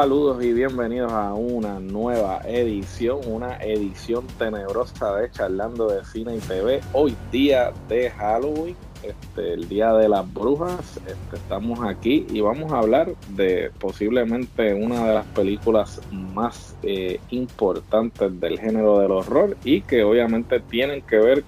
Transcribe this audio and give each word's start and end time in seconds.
Saludos 0.00 0.44
y 0.44 0.52
bienvenidos 0.52 1.10
a 1.10 1.34
una 1.34 1.80
nueva 1.80 2.40
edición, 2.46 3.18
una 3.26 3.56
edición 3.56 4.24
tenebrosa 4.38 5.16
de 5.16 5.28
Charlando 5.32 5.88
de 5.88 6.04
Cine 6.04 6.36
y 6.36 6.38
TV. 6.38 6.80
Hoy 6.92 7.16
día 7.32 7.72
de 7.88 8.08
Halloween, 8.08 8.76
este, 9.02 9.54
el 9.54 9.68
día 9.68 9.92
de 9.94 10.08
las 10.08 10.32
brujas. 10.32 10.98
Este, 10.98 11.34
estamos 11.34 11.80
aquí 11.82 12.24
y 12.30 12.40
vamos 12.40 12.70
a 12.72 12.78
hablar 12.78 13.12
de 13.30 13.72
posiblemente 13.80 14.72
una 14.72 15.04
de 15.04 15.14
las 15.14 15.26
películas 15.26 16.00
más 16.12 16.76
eh, 16.84 17.18
importantes 17.30 18.40
del 18.40 18.60
género 18.60 19.00
del 19.00 19.10
horror 19.10 19.56
y 19.64 19.80
que 19.80 20.04
obviamente 20.04 20.60
tienen 20.60 21.02
que 21.02 21.16
ver 21.16 21.44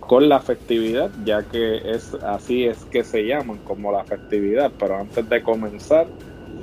con 0.00 0.28
la 0.28 0.40
festividad, 0.40 1.10
ya 1.24 1.42
que 1.42 1.82
es 1.90 2.14
así 2.14 2.64
es 2.64 2.84
que 2.86 3.04
se 3.04 3.26
llaman 3.26 3.58
como 3.58 3.92
la 3.92 4.04
festividad. 4.04 4.72
Pero 4.78 4.96
antes 4.96 5.28
de 5.28 5.42
comenzar 5.42 6.06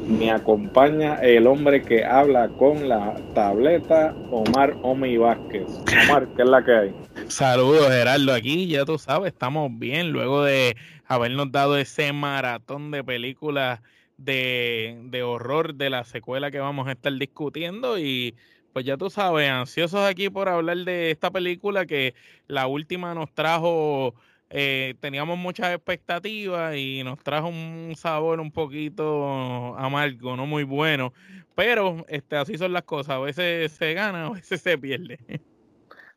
me 0.08 0.32
acompaña 0.32 1.16
el 1.16 1.48
hombre 1.48 1.82
que 1.82 2.04
habla 2.04 2.50
con 2.50 2.88
la 2.88 3.16
tableta, 3.34 4.14
Omar 4.32 4.76
Omi 4.82 5.18
Vázquez. 5.18 5.68
Omar, 6.06 6.28
¿qué 6.36 6.44
es 6.44 6.50
la 6.50 6.64
que 6.64 6.72
hay? 6.74 6.96
Saludos, 7.28 7.90
Gerardo. 7.90 8.34
Aquí 8.34 8.68
ya 8.68 8.86
tú 8.86 8.98
sabes, 8.98 9.34
estamos 9.34 9.70
bien 9.78 10.12
luego 10.12 10.44
de 10.44 10.76
habernos 11.06 11.52
dado 11.52 11.78
ese 11.78 12.12
maratón 12.14 12.92
de 12.92 13.04
películas 13.04 13.82
de, 14.18 15.00
de 15.06 15.24
horror 15.24 15.76
de 15.76 15.90
la 15.90 16.04
secuela 16.04 16.52
que 16.52 16.60
vamos 16.60 16.88
a 16.88 16.92
estar 16.92 17.14
discutiendo 17.14 17.98
y 17.98 18.36
pues 18.74 18.86
ya 18.86 18.98
tú 18.98 19.10
sabes, 19.10 19.50
ansiosos 19.50 20.02
aquí 20.02 20.30
por 20.30 20.50
hablar 20.50 20.78
de 20.78 21.12
esta 21.12 21.30
película 21.30 21.86
que 21.86 22.16
la 22.48 22.68
última 22.68 23.14
nos 23.14 23.32
trajo 23.32 24.16
eh, 24.56 24.94
teníamos 25.00 25.36
muchas 25.36 25.74
expectativas 25.74 26.76
y 26.76 27.04
nos 27.04 27.18
trajo 27.18 27.48
un 27.48 27.96
sabor 27.98 28.40
un 28.40 28.52
poquito 28.52 29.76
amargo, 29.76 30.38
no 30.38 30.46
muy 30.46 30.64
bueno. 30.64 31.12
Pero 31.56 32.06
este, 32.08 32.36
así 32.36 32.56
son 32.60 32.72
las 32.72 32.84
cosas, 32.84 33.16
a 33.16 33.20
veces 33.20 33.72
se 33.72 33.96
gana, 33.96 34.28
a 34.28 34.30
veces 34.30 34.62
se 34.62 34.78
pierde. 34.78 35.18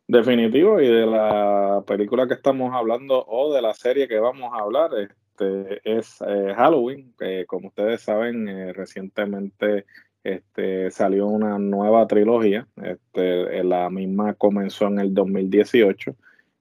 Definitivo, 0.06 0.83
y 0.83 0.87
de 0.87 1.06
la 1.06 1.83
película 1.87 2.28
que 2.28 2.34
estamos 2.34 2.75
hablando 2.75 3.25
o 3.27 3.55
de 3.55 3.62
la 3.62 3.73
serie 3.73 4.06
que 4.06 4.19
vamos 4.19 4.53
a 4.53 4.62
hablar, 4.62 4.91
este, 4.98 5.81
es 5.84 6.19
eh, 6.21 6.53
Halloween, 6.55 7.15
que 7.19 7.47
como 7.47 7.69
ustedes 7.69 8.03
saben, 8.03 8.48
eh, 8.48 8.75
recientemente 8.75 9.87
este, 10.23 10.91
salió 10.91 11.27
una 11.27 11.59
nueva 11.59 12.06
trilogía, 12.06 12.69
este, 12.83 13.65
la 13.65 13.89
misma 13.89 14.34
comenzó 14.34 14.89
en 14.89 14.98
el 14.98 15.15
2018 15.15 16.15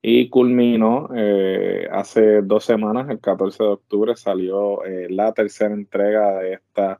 y 0.07 0.29
culminó 0.29 1.09
eh, 1.15 1.87
hace 1.91 2.43
dos 2.43 2.63
semanas, 2.63 3.09
el 3.09 3.19
14 3.19 3.63
de 3.63 3.69
octubre, 3.69 4.15
salió 4.15 4.85
eh, 4.85 5.07
la 5.09 5.33
tercera 5.33 5.73
entrega 5.73 6.41
de 6.41 6.53
esta 6.53 6.99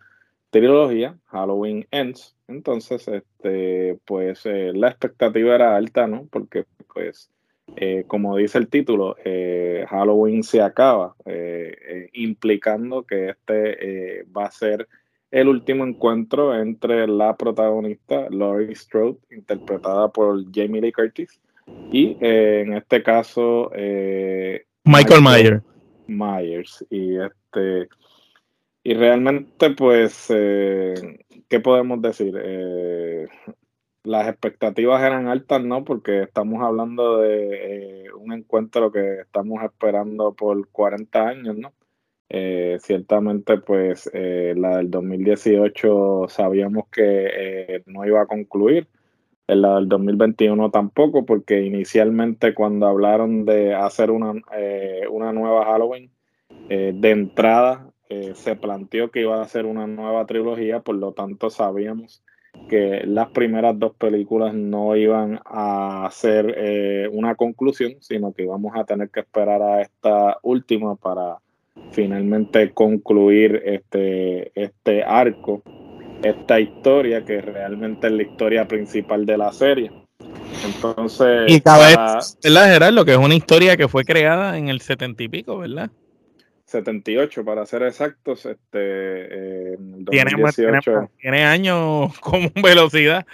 trilogía, 0.50 1.16
Halloween 1.26 1.86
Ends. 1.92 2.36
Entonces, 2.48 3.08
este, 3.08 4.00
pues 4.06 4.48
eh, 4.48 4.72
la 4.74 4.88
expectativa 4.88 5.54
era 5.54 5.76
alta, 5.76 6.08
¿no? 6.08 6.28
Porque, 6.32 6.66
pues, 6.92 7.30
como 8.08 8.38
dice 8.38 8.58
el 8.58 8.70
título, 8.70 9.16
Halloween 9.90 10.42
se 10.42 10.62
acaba, 10.62 11.16
implicando 12.14 13.04
que 13.04 13.30
este 13.30 14.24
va 14.36 14.46
a 14.46 14.52
ser 14.52 14.88
el 15.30 15.48
último 15.48 15.84
encuentro 15.84 16.60
entre 16.60 17.08
la 17.08 17.36
protagonista 17.36 18.30
Laurie 18.30 18.76
Strode, 18.76 19.18
interpretada 19.32 20.08
por 20.10 20.44
Jamie 20.54 20.82
Lee 20.82 20.92
Curtis, 20.92 21.40
y 21.92 22.18
eh, 22.20 22.62
en 22.62 22.74
este 22.74 23.02
caso, 23.02 23.72
eh, 23.74 24.66
Michael, 24.84 25.22
Myers. 25.22 25.64
Myers. 26.08 26.86
Y 26.90 27.18
este 27.18 27.88
y 28.84 28.94
realmente, 28.94 29.72
pues, 29.72 30.28
eh, 30.30 30.94
¿qué 31.48 31.60
podemos 31.60 32.02
decir? 32.02 32.36
las 34.04 34.28
expectativas 34.28 35.02
eran 35.02 35.28
altas, 35.28 35.64
¿no? 35.64 35.84
Porque 35.84 36.22
estamos 36.22 36.62
hablando 36.62 37.22
de 37.22 38.04
un 38.16 38.34
encuentro 38.34 38.92
que 38.92 39.22
estamos 39.22 39.64
esperando 39.64 40.36
por 40.36 40.68
40 40.70 41.28
años, 41.28 41.58
¿no? 41.58 41.74
ciertamente, 42.80 43.58
pues, 43.58 44.12
la 44.14 44.78
del 44.78 44.92
2018 44.92 46.26
sabíamos 46.28 46.88
que 46.92 47.82
no 47.88 48.06
iba 48.06 48.22
a 48.22 48.28
concluir 48.28 48.88
en 49.48 49.62
la 49.62 49.76
del 49.76 49.88
2021 49.88 50.72
tampoco, 50.72 51.26
porque 51.26 51.62
inicialmente 51.62 52.54
cuando 52.54 52.88
hablaron 52.88 53.46
de 53.46 53.74
hacer 53.74 54.12
una, 54.12 54.34
eh, 54.56 55.04
una 55.10 55.34
nueva 55.34 55.66
Halloween, 55.66 56.10
eh, 56.70 56.94
de 56.96 57.12
entrada 57.12 57.88
eh, 58.10 58.34
se 58.36 58.56
planteó 58.56 59.12
que 59.12 59.22
iba 59.22 59.42
a 59.42 59.48
ser 59.48 59.66
una 59.66 59.88
nueva 59.88 60.26
trilogía, 60.26 60.80
por 60.80 60.96
lo 60.96 61.12
tanto 61.12 61.50
sabíamos 61.50 62.24
que 62.70 63.02
las 63.06 63.30
primeras 63.32 63.78
dos 63.78 63.96
películas 63.96 64.54
no 64.54 64.96
iban 64.96 65.42
a 65.44 66.08
ser 66.14 67.10
una 67.12 67.36
conclusión, 67.36 67.96
sino 68.00 68.32
que 68.32 68.44
íbamos 68.44 68.74
a 68.78 68.86
tener 68.86 69.10
que 69.10 69.20
esperar 69.20 69.62
a 69.62 69.82
esta 69.82 70.38
última 70.42 70.96
para 70.96 71.40
finalmente 71.92 72.72
concluir 72.72 73.62
este, 73.66 74.54
este 74.56 75.04
arco 75.04 75.64
esta 76.26 76.60
historia 76.60 77.24
que 77.24 77.42
realmente 77.42 78.08
es 78.08 78.14
la 78.14 78.24
historia 78.24 78.68
principal 78.68 79.26
de 79.26 79.38
la 79.38 79.52
serie. 79.52 79.92
Entonces, 80.66 81.44
y 81.48 81.62
cada 81.62 81.88
vez, 81.88 82.38
¿verdad, 82.44 82.74
Gerardo? 82.74 83.06
Que 83.06 83.12
es 83.12 83.18
una 83.18 83.36
historia 83.36 83.78
que 83.78 83.88
fue 83.88 84.04
creada 84.04 84.58
en 84.58 84.70
el 84.70 84.82
setenta 84.82 85.22
y 85.24 85.28
pico, 85.28 85.60
¿verdad? 85.60 85.92
78 86.66 87.46
para 87.46 87.66
ser 87.66 87.84
exactos, 87.84 88.46
este, 88.46 88.80
eh, 88.80 89.78
tiene, 90.10 90.32
tiene, 91.22 91.44
años 91.44 92.18
con 92.20 92.52
velocidad. 92.62 93.26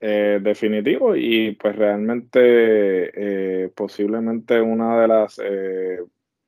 Eh, 0.00 0.40
definitivo 0.42 1.14
y 1.14 1.52
pues 1.52 1.76
realmente 1.76 2.40
eh, 2.42 3.68
posiblemente 3.72 4.60
una 4.60 5.00
de 5.00 5.08
las 5.08 5.38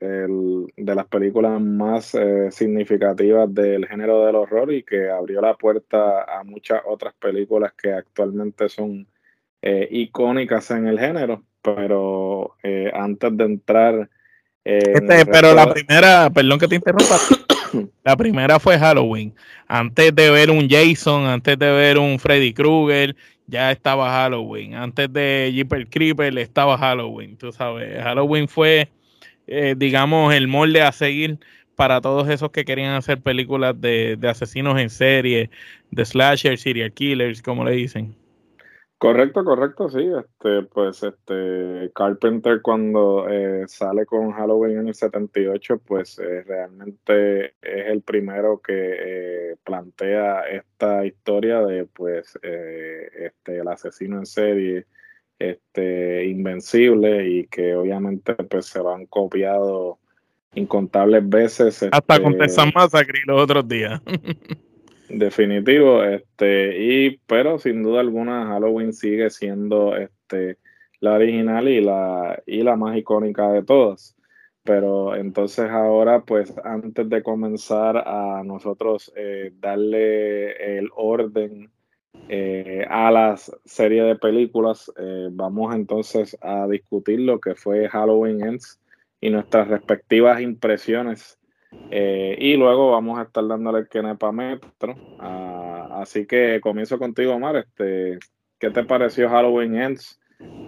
de 0.04 0.94
las 0.94 1.06
películas 1.06 1.60
más 1.60 2.14
eh, 2.14 2.50
significativas 2.50 3.52
del 3.52 3.86
género 3.86 4.24
del 4.24 4.36
horror 4.36 4.72
y 4.72 4.82
que 4.82 5.10
abrió 5.10 5.40
la 5.40 5.54
puerta 5.54 6.22
a 6.22 6.44
muchas 6.44 6.82
otras 6.86 7.14
películas 7.14 7.72
que 7.80 7.92
actualmente 7.92 8.68
son 8.68 9.06
eh, 9.62 9.88
icónicas 9.90 10.70
en 10.70 10.86
el 10.86 10.98
género. 10.98 11.42
Pero 11.62 12.56
eh, 12.62 12.90
antes 12.94 13.36
de 13.36 13.44
entrar... 13.44 14.10
Este, 14.64 15.26
pero 15.26 15.54
la 15.54 15.72
primera, 15.72 16.30
perdón 16.30 16.58
que 16.58 16.68
te 16.68 16.76
interrumpa, 16.76 17.16
la 18.04 18.16
primera 18.16 18.58
fue 18.58 18.78
Halloween. 18.78 19.34
Antes 19.66 20.14
de 20.14 20.30
ver 20.30 20.50
un 20.50 20.68
Jason, 20.68 21.26
antes 21.26 21.58
de 21.58 21.70
ver 21.70 21.98
un 21.98 22.18
Freddy 22.18 22.52
Krueger, 22.54 23.14
ya 23.46 23.70
estaba 23.72 24.10
Halloween. 24.10 24.74
Antes 24.74 25.12
de 25.12 25.50
Jeeper 25.54 25.86
Creeper 25.88 26.36
estaba 26.38 26.78
Halloween. 26.78 27.36
Tú 27.36 27.52
sabes, 27.52 28.02
Halloween 28.02 28.48
fue 28.48 28.88
eh, 29.46 29.74
digamos, 29.76 30.34
el 30.34 30.48
molde 30.48 30.82
a 30.82 30.92
seguir 30.92 31.38
para 31.76 32.00
todos 32.00 32.28
esos 32.28 32.50
que 32.50 32.64
querían 32.64 32.94
hacer 32.94 33.20
películas 33.20 33.80
de, 33.80 34.18
asesinos 34.28 34.78
en 34.78 34.90
serie, 34.90 35.50
de 35.90 36.04
slasher, 36.04 36.56
serial 36.58 36.92
killers, 36.92 37.42
como 37.42 37.64
le 37.64 37.72
dicen. 37.72 38.14
Correcto, 38.96 39.44
correcto, 39.44 39.88
sí. 39.90 40.08
Este, 40.18 40.62
pues, 40.62 41.02
este, 41.02 41.90
Carpenter 41.94 42.62
cuando 42.62 43.28
eh, 43.28 43.64
sale 43.66 44.06
con 44.06 44.32
Halloween 44.32 44.78
en 44.78 44.88
el 44.88 44.94
78, 44.94 45.78
pues 45.84 46.18
eh, 46.18 46.42
realmente 46.46 47.46
es 47.60 47.86
el 47.88 48.02
primero 48.02 48.62
que 48.62 49.56
plantea 49.64 50.42
esta 50.48 51.04
historia 51.04 51.60
de, 51.60 51.84
pues, 51.86 52.38
este, 52.42 53.58
el 53.58 53.68
asesino 53.68 54.18
en 54.18 54.26
serie 54.26 54.86
este, 55.50 56.26
invencible 56.26 57.28
y 57.28 57.46
que 57.46 57.74
obviamente 57.74 58.34
pues 58.34 58.66
se 58.66 58.80
van 58.80 59.06
copiado 59.06 59.98
incontables 60.54 61.28
veces. 61.28 61.82
Hasta 61.90 62.20
con 62.20 62.32
este, 62.32 62.44
Texas 62.44 62.68
Massacre 62.74 63.20
los 63.26 63.42
otros 63.42 63.66
días. 63.68 64.00
definitivo, 65.08 66.02
este, 66.02 66.78
y 66.82 67.20
pero 67.26 67.58
sin 67.58 67.82
duda 67.82 68.00
alguna 68.00 68.46
Halloween 68.46 68.92
sigue 68.92 69.30
siendo 69.30 69.96
este 69.96 70.58
la 71.00 71.14
original 71.14 71.68
y 71.68 71.80
la, 71.82 72.42
y 72.46 72.62
la 72.62 72.76
más 72.76 72.96
icónica 72.96 73.50
de 73.52 73.62
todas. 73.62 74.16
pero 74.62 75.14
entonces 75.14 75.68
ahora, 75.70 76.22
pues 76.22 76.54
antes 76.64 77.08
de 77.10 77.22
comenzar 77.22 77.98
a 77.98 78.42
nosotros 78.44 79.12
eh, 79.14 79.52
darle 79.60 80.78
el 80.78 80.88
orden 80.96 81.70
eh, 82.28 82.86
a 82.88 83.10
la 83.10 83.36
serie 83.64 84.02
de 84.02 84.16
películas, 84.16 84.92
eh, 84.98 85.28
vamos 85.30 85.74
entonces 85.74 86.36
a 86.40 86.66
discutir 86.66 87.20
lo 87.20 87.40
que 87.40 87.54
fue 87.54 87.88
Halloween 87.88 88.44
Ends 88.44 88.80
y 89.20 89.30
nuestras 89.30 89.68
respectivas 89.68 90.40
impresiones. 90.40 91.38
y 91.90 92.56
luego 92.56 92.92
vamos 92.92 93.18
a 93.18 93.22
estar 93.22 93.46
dándole 93.46 93.80
el 93.80 93.88
Kenepa 93.88 94.30
Metro. 94.30 94.94
Ah, 95.18 96.00
así 96.00 96.24
que 96.24 96.60
comienzo 96.60 96.98
contigo, 96.98 97.34
Omar. 97.34 97.56
Este, 97.56 98.18
¿Qué 98.58 98.70
te 98.70 98.84
pareció 98.84 99.28
Halloween 99.28 99.76
Ends? 99.76 100.20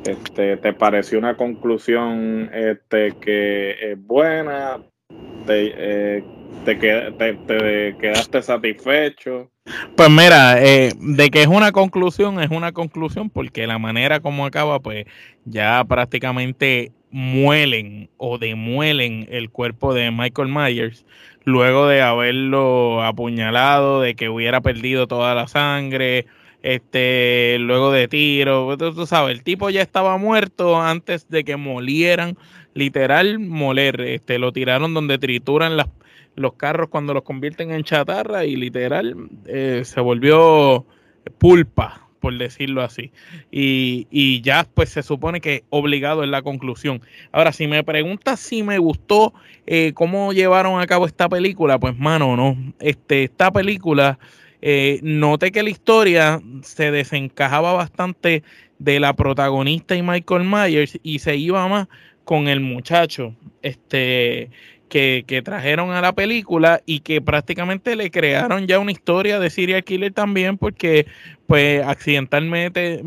Este, 0.05 0.57
¿Te 0.59 0.73
pareció 0.73 1.19
una 1.19 1.37
conclusión 1.37 2.51
este, 2.53 3.13
que 3.21 3.93
es 3.93 4.07
buena? 4.07 4.83
¿Te, 5.47 5.73
eh, 5.77 6.25
te, 6.65 6.79
quedaste 6.79 8.43
satisfecho? 8.43 9.51
Pues 9.97 10.11
mira, 10.11 10.63
eh, 10.63 10.93
de 10.99 11.31
que 11.31 11.43
es 11.43 11.49
una 11.49 11.73
conclusión, 11.73 12.41
es 12.41 12.51
una 12.51 12.73
conclusión 12.73 13.31
porque 13.31 13.67
la 13.67 13.79
manera 13.79 14.21
como 14.21 14.47
acaba, 14.47 14.79
pues 14.81 15.07
ya 15.45 15.85
prácticamente 15.85 16.93
muelen 17.11 18.11
o 18.17 18.39
demuelen 18.39 19.27
el 19.31 19.51
cuerpo 19.51 19.95
de 19.95 20.11
Michael 20.11 20.49
Myers 20.49 21.05
luego 21.45 21.87
de 21.87 22.03
haberlo 22.03 23.03
apuñalado, 23.03 24.01
de 24.01 24.15
que 24.15 24.29
hubiera 24.29 24.61
perdido 24.61 25.07
toda 25.07 25.35
la 25.35 25.49
sangre, 25.49 26.27
este, 26.67 27.59
luego 27.61 27.93
de 27.93 28.09
tiro, 28.09 28.77
tú, 28.77 29.07
sabes, 29.07 29.37
el 29.37 29.45
tipo 29.45 29.71
ya 29.71 29.83
estaba 29.83 30.19
muerto 30.19 30.83
antes 30.83 31.29
de 31.29 31.45
que 31.45 31.57
molieran, 31.57 32.37
literal 32.75 33.39
moler, 33.39 34.01
este, 34.01 34.41
lo 34.41 34.53
tiraron 34.53 34.93
donde 34.93 35.17
trituran 35.17 35.77
los 36.35 36.53
carros 36.55 36.89
cuando 36.89 37.15
los 37.15 37.23
convierten 37.23 37.71
en 37.71 37.85
chatarra 37.85 38.47
y 38.47 38.57
literal 38.57 39.15
eh, 39.47 39.83
se 39.85 40.01
volvió 40.01 40.85
pulpa, 41.39 42.09
por 42.19 42.37
decirlo 42.37 42.83
así. 42.83 43.13
Y, 43.53 44.09
y, 44.11 44.41
ya 44.41 44.67
pues 44.75 44.89
se 44.89 45.05
supone 45.05 45.41
que 45.41 45.63
obligado 45.71 46.25
es 46.25 46.31
la 46.31 46.43
conclusión. 46.43 47.01
Ahora, 47.31 47.53
si 47.53 47.69
me 47.69 47.85
preguntas 47.85 48.41
si 48.41 48.65
me 48.65 48.79
gustó 48.79 49.35
eh, 49.69 49.93
cómo 49.95 50.33
llevaron 50.33 50.81
a 50.81 50.87
cabo 50.89 51.07
esta 51.07 51.29
película, 51.29 51.79
pues 51.79 51.97
mano, 51.97 52.37
no. 52.37 52.57
Este, 52.81 53.23
esta 53.23 53.53
película 53.53 54.19
eh, 54.69 54.99
que 55.53 55.63
la 55.63 55.71
historia 55.71 56.43
se 56.63 56.91
desencajaba 56.91 57.73
bastante 57.73 58.43
de 58.81 58.99
la 58.99 59.15
protagonista 59.15 59.95
y 59.95 60.03
Michael 60.03 60.43
Myers 60.43 60.99
y 61.05 61.21
se 61.21 61.37
iba 61.37 61.69
más 61.69 61.87
con 62.25 62.49
el 62.49 62.59
muchacho. 62.59 63.33
Este, 63.63 64.51
que, 64.89 65.25
que, 65.27 65.43
trajeron 65.43 65.91
a 65.91 66.01
la 66.01 66.13
película 66.13 66.81
y 66.87 67.01
que 67.01 67.21
prácticamente 67.21 67.97
le 67.97 68.11
crearon 68.11 68.67
ya 68.67 68.79
una 68.79 68.93
historia 68.93 69.39
de 69.39 69.51
serial 69.51 69.85
killer 69.85 70.13
también 70.13 70.59
porque 70.59 71.07
pues 71.47 71.85
accidentalmente 71.85 73.03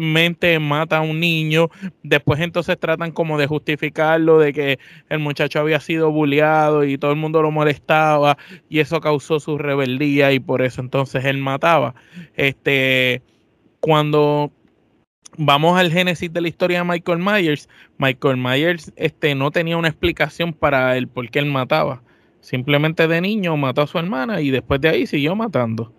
mata 0.60 0.98
a 0.98 1.02
un 1.02 1.20
niño, 1.20 1.70
después 2.04 2.40
entonces 2.40 2.80
tratan 2.80 3.12
como 3.12 3.38
de 3.38 3.48
justificarlo, 3.48 4.40
de 4.40 4.54
que 4.54 4.80
el 5.10 5.20
muchacho 5.20 5.60
había 5.60 5.80
sido 5.80 6.12
bulleado 6.12 6.86
y 6.86 6.98
todo 6.98 7.12
el 7.12 7.18
mundo 7.18 7.42
lo 7.42 7.52
molestaba 7.52 8.38
y 8.70 8.80
eso 8.80 9.02
causó 9.02 9.40
su 9.40 9.58
rebeldía 9.58 10.32
y 10.32 10.40
por 10.40 10.62
eso 10.62 10.82
entonces 10.82 11.26
él 11.26 11.38
mataba. 11.38 11.96
Este, 12.36 13.22
cuando 13.82 14.52
vamos 15.40 15.80
al 15.80 15.92
génesis 15.92 16.32
de 16.32 16.42
la 16.42 16.50
historia 16.50 16.80
de 16.80 16.84
Michael 16.84 17.20
Myers, 17.20 17.70
Michael 17.98 18.38
Myers 18.38 18.92
este, 18.98 19.34
no 19.34 19.52
tenía 19.52 19.78
una 19.78 19.88
explicación 19.88 20.54
para 20.54 20.98
el 20.98 21.08
por 21.08 21.30
qué 21.30 21.40
él 21.40 21.46
mataba. 21.46 22.04
Simplemente 22.42 23.08
de 23.08 23.22
niño 23.22 23.56
mató 23.58 23.82
a 23.82 23.88
su 23.88 23.98
hermana 23.98 24.42
y 24.42 24.52
después 24.52 24.82
de 24.82 24.90
ahí 24.90 25.08
siguió 25.08 25.36
matando. 25.36 25.94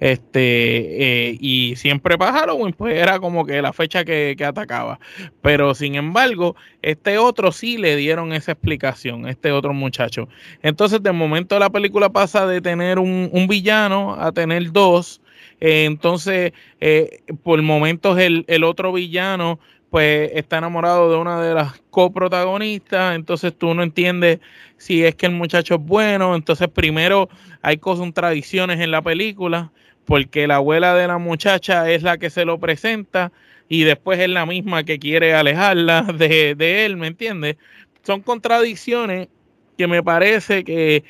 Este, 0.00 1.28
eh, 1.28 1.36
y 1.40 1.76
siempre 1.76 2.16
para 2.16 2.32
Halloween, 2.32 2.72
pues 2.72 2.96
era 2.96 3.20
como 3.20 3.44
que 3.44 3.60
la 3.60 3.72
fecha 3.72 4.04
que, 4.04 4.34
atacaba. 4.44 4.98
Pero 5.42 5.74
sin 5.74 5.94
embargo, 5.94 6.56
este 6.82 7.18
otro 7.18 7.52
sí 7.52 7.76
le 7.76 7.96
dieron 7.96 8.32
esa 8.32 8.52
explicación, 8.52 9.28
este 9.28 9.52
otro 9.52 9.74
muchacho. 9.74 10.28
Entonces, 10.62 11.02
de 11.02 11.12
momento 11.12 11.58
la 11.58 11.70
película 11.70 12.08
pasa 12.08 12.46
de 12.46 12.60
tener 12.60 12.98
un, 12.98 13.46
villano 13.48 14.14
a 14.18 14.32
tener 14.32 14.72
dos. 14.72 15.19
Eh, 15.60 15.84
entonces, 15.84 16.52
eh, 16.80 17.22
por 17.42 17.60
momentos 17.62 18.18
el, 18.18 18.44
el 18.48 18.64
otro 18.64 18.92
villano 18.92 19.58
pues 19.90 20.30
está 20.34 20.58
enamorado 20.58 21.10
de 21.10 21.16
una 21.16 21.42
de 21.42 21.52
las 21.52 21.80
coprotagonistas, 21.90 23.16
entonces 23.16 23.52
tú 23.56 23.74
no 23.74 23.82
entiendes 23.82 24.38
si 24.76 25.04
es 25.04 25.16
que 25.16 25.26
el 25.26 25.32
muchacho 25.32 25.74
es 25.74 25.80
bueno, 25.80 26.36
entonces 26.36 26.68
primero 26.68 27.28
hay 27.60 27.78
cosas, 27.78 28.14
tradiciones 28.14 28.78
en 28.80 28.92
la 28.92 29.02
película, 29.02 29.72
porque 30.04 30.46
la 30.46 30.56
abuela 30.56 30.94
de 30.94 31.08
la 31.08 31.18
muchacha 31.18 31.90
es 31.90 32.02
la 32.02 32.18
que 32.18 32.30
se 32.30 32.44
lo 32.44 32.58
presenta 32.58 33.32
y 33.68 33.82
después 33.82 34.18
es 34.20 34.28
la 34.28 34.46
misma 34.46 34.84
que 34.84 34.98
quiere 34.98 35.34
alejarla 35.34 36.02
de, 36.18 36.84
él, 36.84 36.96
¿me 36.96 37.08
entiendes? 37.08 37.56
Son 38.02 38.20
contradicciones 38.20 39.28
que 39.76 39.86
me 39.86 40.02
parece 40.02 40.64
que 40.64 41.04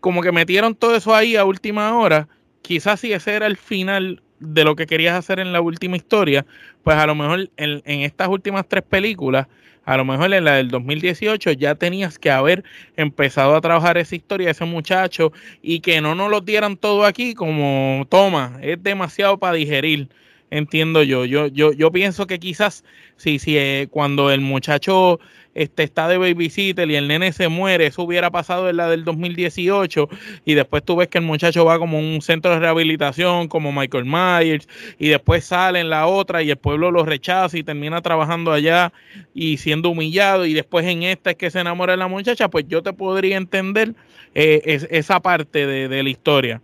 como 0.00 0.20
que 0.22 0.32
metieron 0.32 0.74
todo 0.74 0.96
eso 0.96 1.14
ahí 1.14 1.36
a 1.36 1.44
última 1.44 1.96
hora, 1.96 2.28
quizás 2.66 2.98
si 2.98 3.12
ese 3.12 3.34
era 3.34 3.46
el 3.46 3.56
final 3.56 4.20
de 4.40 4.64
lo 4.64 4.74
que 4.74 4.86
querías 4.86 5.14
hacer 5.14 5.38
en 5.38 5.52
la 5.52 5.60
última 5.60 5.96
historia, 5.96 6.44
pues 6.82 6.96
a 6.96 7.06
lo 7.06 7.14
mejor 7.14 7.48
en, 7.56 7.80
estas 7.86 8.28
últimas 8.28 8.68
tres 8.68 8.82
películas 8.82 9.46
a 9.84 9.96
lo 9.96 10.04
mejor 10.04 10.34
en 10.34 10.44
la 10.44 10.54
del 10.54 10.68
2018 10.68 11.52
ya 11.52 11.76
tenías 11.76 12.18
que 12.18 12.28
haber 12.28 12.64
empezado 12.96 13.54
a 13.54 13.60
trabajar 13.60 13.98
esa 13.98 14.16
historia 14.16 14.50
ese 14.50 14.64
muchacho 14.64 15.32
y 15.62 15.78
que 15.78 16.00
no 16.00 16.16
nos 16.16 16.28
lo 16.28 16.40
dieran 16.40 16.76
todo 16.76 17.04
aquí 17.04 17.34
como 17.34 18.04
toma, 18.08 18.58
es 18.62 18.82
demasiado 18.82 19.38
para 19.38 19.52
digerir, 19.54 20.08
entiendo 20.50 21.02
yo. 21.02 21.24
Yo, 21.24 21.46
yo, 21.48 21.72
yo 21.72 21.90
pienso 21.90 22.26
que 22.26 22.38
quizás 22.38 22.84
si, 23.16 23.38
si 23.38 23.56
eh, 23.56 23.88
cuando 23.90 24.30
el 24.30 24.40
muchacho 24.40 25.18
este, 25.56 25.84
está 25.84 26.06
de 26.06 26.18
babysitter 26.18 26.90
y 26.90 26.96
el 26.96 27.08
nene 27.08 27.32
se 27.32 27.48
muere, 27.48 27.86
eso 27.86 28.02
hubiera 28.02 28.30
pasado 28.30 28.68
en 28.68 28.76
la 28.76 28.88
del 28.88 29.04
2018 29.04 30.08
y 30.44 30.52
después 30.52 30.84
tú 30.84 30.96
ves 30.96 31.08
que 31.08 31.16
el 31.16 31.24
muchacho 31.24 31.64
va 31.64 31.78
como 31.78 31.96
a 31.96 32.00
un 32.00 32.20
centro 32.20 32.50
de 32.52 32.58
rehabilitación 32.58 33.48
como 33.48 33.72
Michael 33.72 34.04
Myers 34.04 34.68
y 34.98 35.08
después 35.08 35.46
sale 35.46 35.80
en 35.80 35.88
la 35.88 36.06
otra 36.06 36.42
y 36.42 36.50
el 36.50 36.58
pueblo 36.58 36.90
lo 36.90 37.04
rechaza 37.04 37.56
y 37.56 37.62
termina 37.62 38.02
trabajando 38.02 38.52
allá 38.52 38.92
y 39.32 39.56
siendo 39.56 39.88
humillado 39.88 40.44
y 40.44 40.52
después 40.52 40.84
en 40.86 41.04
esta 41.04 41.30
es 41.30 41.36
que 41.36 41.50
se 41.50 41.60
enamora 41.60 41.94
de 41.94 41.98
la 41.98 42.08
muchacha, 42.08 42.48
pues 42.48 42.66
yo 42.68 42.82
te 42.82 42.92
podría 42.92 43.38
entender 43.38 43.94
eh, 44.34 44.86
esa 44.90 45.20
parte 45.20 45.66
de, 45.66 45.88
de 45.88 46.02
la 46.02 46.10
historia. 46.10 46.60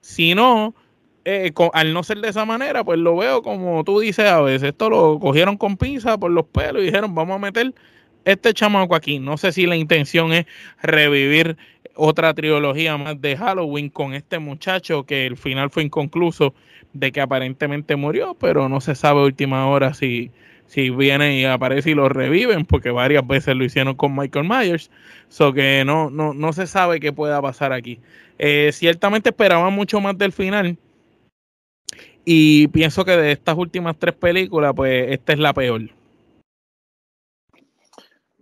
Si 0.00 0.34
no, 0.34 0.74
eh, 1.24 1.52
al 1.72 1.92
no 1.92 2.02
ser 2.02 2.18
de 2.18 2.28
esa 2.28 2.44
manera, 2.44 2.84
pues 2.84 2.98
lo 2.98 3.16
veo 3.16 3.42
como 3.42 3.84
tú 3.84 4.00
dices 4.00 4.26
a 4.26 4.40
veces. 4.40 4.70
Esto 4.70 4.90
lo 4.90 5.18
cogieron 5.20 5.56
con 5.56 5.76
pinza 5.76 6.18
por 6.18 6.30
los 6.30 6.46
pelos 6.46 6.82
y 6.82 6.86
dijeron, 6.86 7.14
vamos 7.14 7.36
a 7.36 7.38
meter 7.38 7.72
este 8.24 8.52
chamaco 8.54 8.94
aquí. 8.94 9.18
No 9.18 9.36
sé 9.36 9.52
si 9.52 9.66
la 9.66 9.76
intención 9.76 10.32
es 10.32 10.46
revivir 10.82 11.56
otra 11.94 12.34
trilogía 12.34 12.96
más 12.96 13.20
de 13.20 13.36
Halloween 13.36 13.90
con 13.90 14.14
este 14.14 14.38
muchacho 14.38 15.04
que 15.04 15.26
el 15.26 15.36
final 15.36 15.70
fue 15.70 15.84
inconcluso 15.84 16.54
de 16.92 17.12
que 17.12 17.20
aparentemente 17.20 17.96
murió, 17.96 18.34
pero 18.38 18.68
no 18.68 18.80
se 18.80 18.94
sabe 18.94 19.20
a 19.20 19.24
última 19.24 19.68
hora 19.68 19.94
si, 19.94 20.30
si 20.66 20.90
viene 20.90 21.38
y 21.38 21.44
aparece 21.44 21.90
y 21.90 21.94
lo 21.94 22.08
reviven, 22.08 22.64
porque 22.64 22.90
varias 22.90 23.26
veces 23.26 23.56
lo 23.56 23.64
hicieron 23.64 23.94
con 23.94 24.16
Michael 24.16 24.48
Myers. 24.48 24.90
So 25.28 25.52
que 25.52 25.84
no, 25.84 26.10
no, 26.10 26.34
no 26.34 26.52
se 26.52 26.66
sabe 26.66 27.00
qué 27.00 27.12
pueda 27.12 27.40
pasar 27.40 27.72
aquí. 27.72 28.00
Eh, 28.38 28.70
ciertamente 28.72 29.30
esperaba 29.30 29.70
mucho 29.70 30.00
más 30.00 30.18
del 30.18 30.32
final 30.32 30.76
y 32.24 32.68
pienso 32.68 33.04
que 33.04 33.16
de 33.16 33.32
estas 33.32 33.56
últimas 33.56 33.98
tres 33.98 34.14
películas, 34.14 34.72
pues 34.74 35.10
esta 35.10 35.32
es 35.32 35.38
la 35.38 35.52
peor. 35.52 35.82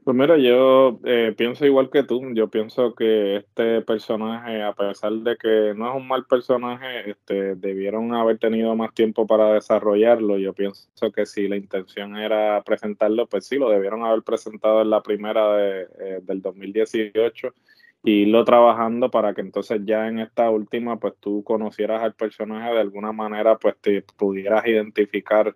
Pues 0.02 0.16
mira, 0.16 0.38
yo 0.38 0.99
eh, 1.04 1.34
pienso 1.37 1.66
igual 1.66 1.90
que 1.90 2.02
tú. 2.02 2.32
Yo 2.34 2.49
pienso 2.49 2.94
que 2.94 3.37
este 3.37 3.82
personaje, 3.82 4.62
a 4.62 4.72
pesar 4.72 5.12
de 5.12 5.37
que 5.37 5.72
no 5.76 5.90
es 5.90 5.96
un 5.96 6.08
mal 6.08 6.25
personaje, 6.25 7.10
este, 7.10 7.54
debieron 7.54 8.12
haber 8.14 8.38
tenido 8.38 8.75
más 8.75 8.92
tiempo 8.94 9.26
para 9.26 9.52
desarrollarlo. 9.52 10.38
Yo 10.38 10.54
pienso 10.54 10.88
que 11.14 11.26
si 11.26 11.49
la 11.49 11.56
intención 11.56 12.16
era 12.16 12.62
presentarlo, 12.62 13.26
pues 13.26 13.46
sí, 13.46 13.56
lo 13.56 13.68
debieron 13.68 14.02
haber 14.02 14.22
presentado 14.22 14.82
en 14.82 14.90
la 14.90 15.02
primera 15.02 15.54
de, 15.56 15.82
eh, 15.82 16.20
del 16.22 16.42
2018 16.42 17.54
y 18.02 18.23
irlo 18.23 18.45
trabajando 18.45 19.11
para 19.11 19.35
que 19.35 19.42
entonces 19.42 19.83
ya 19.85 20.09
en 20.09 20.21
esta 20.21 20.50
última 20.50 20.99
pues 20.99 21.14
tú 21.21 21.42
conocieras 21.45 22.02
al 22.02 22.14
personaje 22.14 22.73
de 22.73 22.80
alguna 22.80 23.12
manera 23.12 23.57
pues 23.59 23.76
te 23.80 24.02
pudieras 24.16 24.66
identificar 24.66 25.54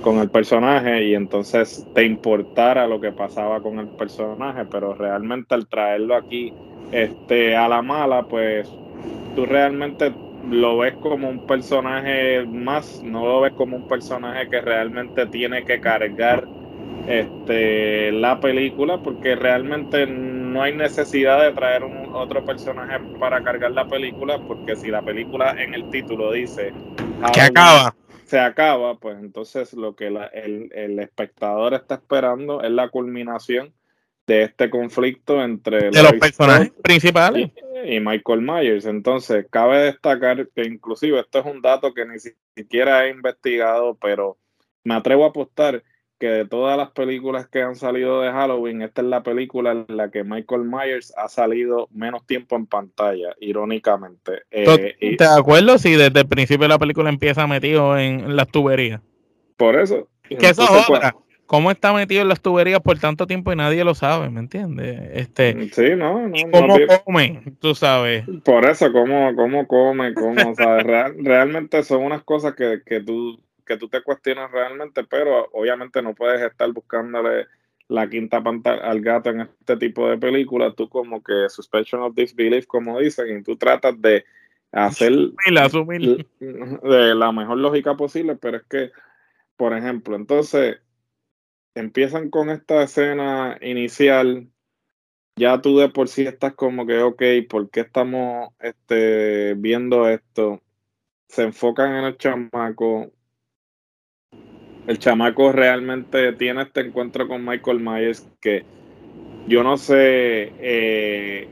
con 0.00 0.18
el 0.18 0.30
personaje 0.30 1.04
y 1.04 1.14
entonces 1.14 1.86
te 1.94 2.04
importara 2.04 2.86
lo 2.86 3.00
que 3.00 3.12
pasaba 3.12 3.60
con 3.60 3.78
el 3.80 3.88
personaje 3.88 4.64
pero 4.66 4.94
realmente 4.94 5.54
al 5.54 5.66
traerlo 5.66 6.14
aquí 6.14 6.52
este 6.92 7.56
a 7.56 7.68
la 7.68 7.82
mala 7.82 8.24
pues 8.28 8.70
tú 9.34 9.44
realmente 9.44 10.12
lo 10.50 10.78
ves 10.78 10.94
como 10.94 11.28
un 11.28 11.46
personaje 11.46 12.44
más 12.46 13.02
no 13.02 13.26
lo 13.26 13.40
ves 13.40 13.54
como 13.54 13.76
un 13.76 13.88
personaje 13.88 14.48
que 14.48 14.60
realmente 14.60 15.26
tiene 15.26 15.64
que 15.64 15.80
cargar 15.80 16.46
este 17.06 18.12
la 18.12 18.38
película 18.40 18.98
porque 18.98 19.34
realmente 19.34 20.06
no 20.52 20.62
hay 20.62 20.74
necesidad 20.74 21.42
de 21.42 21.52
traer 21.52 21.82
un 21.82 22.14
otro 22.14 22.44
personaje 22.44 22.98
para 23.18 23.42
cargar 23.42 23.72
la 23.72 23.88
película, 23.88 24.38
porque 24.46 24.76
si 24.76 24.88
la 24.88 25.02
película 25.02 25.56
en 25.62 25.74
el 25.74 25.88
título 25.90 26.32
dice 26.32 26.72
que 27.32 27.40
acaba, 27.40 27.94
se 28.24 28.38
acaba, 28.38 28.98
pues 28.98 29.18
entonces 29.18 29.72
lo 29.72 29.96
que 29.96 30.08
el, 30.08 30.70
el, 30.72 30.98
espectador 30.98 31.74
está 31.74 31.94
esperando 31.94 32.62
es 32.62 32.70
la 32.70 32.88
culminación 32.88 33.72
de 34.26 34.44
este 34.44 34.70
conflicto 34.70 35.42
entre 35.42 35.90
los 35.90 36.12
personajes 36.14 36.70
principales 36.82 37.50
y, 37.84 37.98
Michael 38.00 38.42
Myers. 38.42 38.84
Entonces, 38.84 39.46
cabe 39.50 39.78
destacar 39.84 40.48
que 40.54 40.62
inclusive 40.62 41.18
esto 41.20 41.40
es 41.40 41.46
un 41.46 41.60
dato 41.60 41.92
que 41.92 42.06
ni 42.06 42.18
siquiera 42.54 43.06
he 43.06 43.10
investigado, 43.10 43.96
pero 44.00 44.38
me 44.84 44.94
atrevo 44.94 45.24
a 45.24 45.28
apostar 45.28 45.82
que 46.22 46.28
de 46.28 46.44
todas 46.44 46.78
las 46.78 46.92
películas 46.92 47.48
que 47.48 47.62
han 47.62 47.74
salido 47.74 48.20
de 48.20 48.30
Halloween, 48.30 48.82
esta 48.82 49.00
es 49.00 49.08
la 49.08 49.24
película 49.24 49.72
en 49.72 49.96
la 49.96 50.08
que 50.08 50.22
Michael 50.22 50.62
Myers 50.62 51.12
ha 51.16 51.26
salido 51.26 51.88
menos 51.90 52.24
tiempo 52.24 52.54
en 52.54 52.66
pantalla, 52.66 53.34
irónicamente. 53.40 54.42
Eh, 54.52 55.16
¿Te 55.18 55.24
acuerdas 55.24 55.82
si 55.82 55.96
desde 55.96 56.20
el 56.20 56.28
principio 56.28 56.62
de 56.62 56.68
la 56.68 56.78
película 56.78 57.08
empieza 57.08 57.48
metido 57.48 57.98
en 57.98 58.36
las 58.36 58.46
tuberías? 58.46 59.00
Por 59.56 59.74
eso. 59.74 60.06
Que 60.28 60.36
eso 60.46 60.62
es 60.62 60.88
otra. 60.88 61.16
¿Cómo 61.46 61.72
está 61.72 61.92
metido 61.92 62.22
en 62.22 62.28
las 62.28 62.40
tuberías 62.40 62.78
por 62.78 63.00
tanto 63.00 63.26
tiempo 63.26 63.52
y 63.52 63.56
nadie 63.56 63.82
lo 63.82 63.96
sabe? 63.96 64.30
¿Me 64.30 64.38
entiendes? 64.38 65.00
Este, 65.14 65.70
sí, 65.72 65.96
no, 65.96 66.28
no. 66.28 66.36
¿Cómo 66.52 66.76
come? 67.04 67.42
Tú 67.58 67.74
sabes. 67.74 68.24
Por 68.44 68.64
eso, 68.66 68.92
¿cómo, 68.92 69.34
cómo 69.34 69.66
come? 69.66 70.14
Cómo, 70.14 70.54
sabes? 70.54 70.84
realmente 71.18 71.82
son 71.82 72.04
unas 72.04 72.22
cosas 72.22 72.54
que, 72.54 72.80
que 72.86 73.00
tú 73.00 73.40
que 73.64 73.76
tú 73.76 73.88
te 73.88 74.02
cuestionas 74.02 74.50
realmente, 74.50 75.04
pero 75.04 75.48
obviamente 75.52 76.02
no 76.02 76.14
puedes 76.14 76.42
estar 76.42 76.70
buscándole 76.72 77.46
la 77.88 78.08
quinta 78.08 78.42
pantalla 78.42 78.82
al 78.82 79.00
gato 79.00 79.30
en 79.30 79.42
este 79.42 79.76
tipo 79.76 80.08
de 80.08 80.18
películas, 80.18 80.74
tú 80.74 80.88
como 80.88 81.22
que 81.22 81.48
suspension 81.48 82.02
of 82.02 82.14
disbelief, 82.14 82.66
como 82.66 82.98
dicen, 82.98 83.38
y 83.38 83.42
tú 83.42 83.56
tratas 83.56 84.00
de 84.00 84.24
hacer 84.72 85.12
de 85.12 87.14
la 87.14 87.32
mejor 87.32 87.58
lógica 87.58 87.96
posible, 87.96 88.36
pero 88.36 88.56
es 88.56 88.64
que, 88.64 88.90
por 89.56 89.76
ejemplo, 89.76 90.16
entonces 90.16 90.78
empiezan 91.74 92.30
con 92.30 92.50
esta 92.50 92.82
escena 92.82 93.58
inicial, 93.60 94.48
ya 95.36 95.60
tú 95.60 95.78
de 95.78 95.88
por 95.88 96.08
sí 96.08 96.22
estás 96.22 96.54
como 96.54 96.86
que, 96.86 97.02
ok, 97.02 97.22
¿por 97.48 97.70
qué 97.70 97.80
estamos 97.80 98.50
este, 98.60 99.54
viendo 99.54 100.08
esto? 100.08 100.62
Se 101.28 101.42
enfocan 101.42 101.94
en 101.94 102.04
el 102.04 102.18
chamaco, 102.18 103.10
el 104.86 104.98
chamaco 104.98 105.52
realmente 105.52 106.32
tiene 106.32 106.62
este 106.62 106.80
encuentro 106.80 107.28
con 107.28 107.44
Michael 107.44 107.80
Myers 107.80 108.26
que 108.40 108.64
yo 109.46 109.64
no 109.64 109.76
sé, 109.76 110.52
eh, 110.60 111.48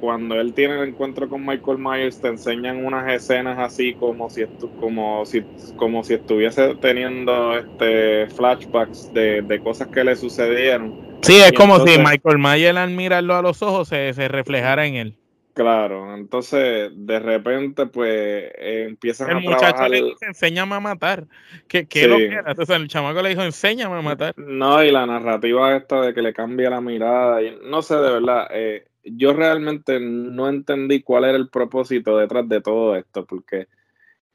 cuando 0.00 0.34
él 0.38 0.52
tiene 0.52 0.82
el 0.82 0.88
encuentro 0.90 1.30
con 1.30 1.46
Michael 1.46 1.78
Myers 1.78 2.20
te 2.20 2.28
enseñan 2.28 2.84
unas 2.84 3.10
escenas 3.10 3.58
así 3.58 3.94
como 3.94 4.28
si 4.28 4.44
como 4.78 5.24
si 5.24 5.42
como 5.76 6.04
si 6.04 6.14
estuviese 6.14 6.74
teniendo 6.76 7.56
este 7.56 8.26
flashbacks 8.34 9.12
de, 9.14 9.60
cosas 9.64 9.88
que 9.88 10.04
le 10.04 10.14
sucedieron. 10.14 10.94
Sí, 11.22 11.36
es 11.36 11.52
como 11.52 11.86
si 11.86 11.98
Michael 11.98 12.38
Myers 12.38 12.76
al 12.76 12.90
mirarlo 12.90 13.34
a 13.34 13.42
los 13.42 13.62
ojos 13.62 13.88
se, 13.88 14.12
se 14.12 14.28
reflejara 14.28 14.86
en 14.86 14.96
él. 14.96 15.21
Claro, 15.54 16.14
entonces 16.14 16.90
de 16.94 17.18
repente 17.18 17.84
pues 17.84 18.10
eh, 18.10 18.86
empiezan 18.88 19.30
el 19.30 19.36
a 19.36 19.40
muchacho 19.40 19.58
trabajar... 19.60 19.90
le 19.90 20.02
dice, 20.02 20.26
enséñame 20.26 20.76
a 20.76 20.80
matar. 20.80 21.26
¿Qué, 21.68 21.86
qué 21.86 22.08
lo 22.08 22.16
que 22.16 22.40
Entonces 22.46 22.74
el 22.74 22.88
chamaco 22.88 23.20
le 23.20 23.30
dijo, 23.30 23.42
enséñame 23.42 23.98
a 23.98 24.02
matar. 24.02 24.34
No, 24.38 24.82
y 24.82 24.90
la 24.90 25.04
narrativa 25.04 25.76
esta 25.76 26.00
de 26.00 26.14
que 26.14 26.22
le 26.22 26.32
cambia 26.32 26.70
la 26.70 26.80
mirada, 26.80 27.42
y, 27.42 27.58
no 27.64 27.82
sé, 27.82 27.96
de 27.96 28.12
verdad, 28.12 28.48
eh, 28.50 28.86
yo 29.04 29.34
realmente 29.34 30.00
no 30.00 30.48
entendí 30.48 31.02
cuál 31.02 31.24
era 31.24 31.36
el 31.36 31.50
propósito 31.50 32.16
detrás 32.16 32.48
de 32.48 32.62
todo 32.62 32.96
esto, 32.96 33.26
porque 33.26 33.66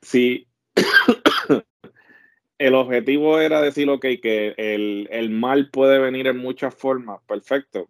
si 0.01 0.45
el 2.59 2.75
objetivo 2.75 3.39
era 3.39 3.59
decir, 3.59 3.89
ok, 3.89 4.05
que 4.21 4.53
el, 4.57 5.07
el 5.09 5.31
mal 5.31 5.71
puede 5.71 5.97
venir 5.97 6.27
en 6.27 6.38
muchas 6.38 6.75
formas, 6.75 7.21
perfecto, 7.27 7.88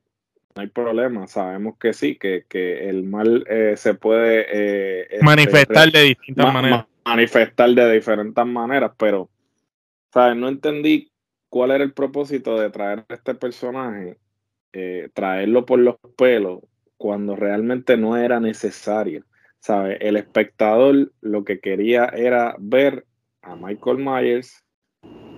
no 0.58 0.64
hay 0.64 0.70
problema, 0.70 1.28
sabemos 1.28 1.78
que 1.78 1.94
sí, 1.94 2.18
que, 2.18 2.44
el 2.90 3.04
mal 3.04 3.46
eh, 3.48 3.76
se 3.78 3.94
puede 3.94 4.46
eh, 4.52 5.08
este, 5.12 5.24
manifestar 5.24 5.92
de 5.92 6.02
distintas 6.02 6.52
maneras. 6.52 6.86
manifestar 7.06 7.70
de 7.70 7.94
diferentes 7.94 8.46
maneras, 8.46 8.92
pero 8.98 9.30
¿sabes? 10.12 10.36
no 10.36 10.48
entendí 10.48 11.12
cuál 11.48 11.72
era 11.72 11.84
el 11.84 11.94
propósito 11.94 12.60
de 12.60 12.72
traer 12.72 13.06
a 13.08 13.14
este 13.14 13.36
personaje, 13.36 14.18
eh, 14.74 15.10
traerlo 15.14 15.64
por 15.64 15.78
los 15.78 15.98
pelos, 16.18 16.62
cuando 16.98 17.36
realmente 17.36 17.96
no 17.96 18.18
era 18.18 18.40
necesario. 18.40 19.24
¿sabes? 19.60 20.00
El 20.02 20.18
espectador 20.18 21.12
lo 21.22 21.44
que 21.44 21.60
quería 21.60 22.06
era 22.06 22.56
ver 22.58 23.06
a 23.44 23.56
Michael 23.56 24.00
Myers 24.00 24.64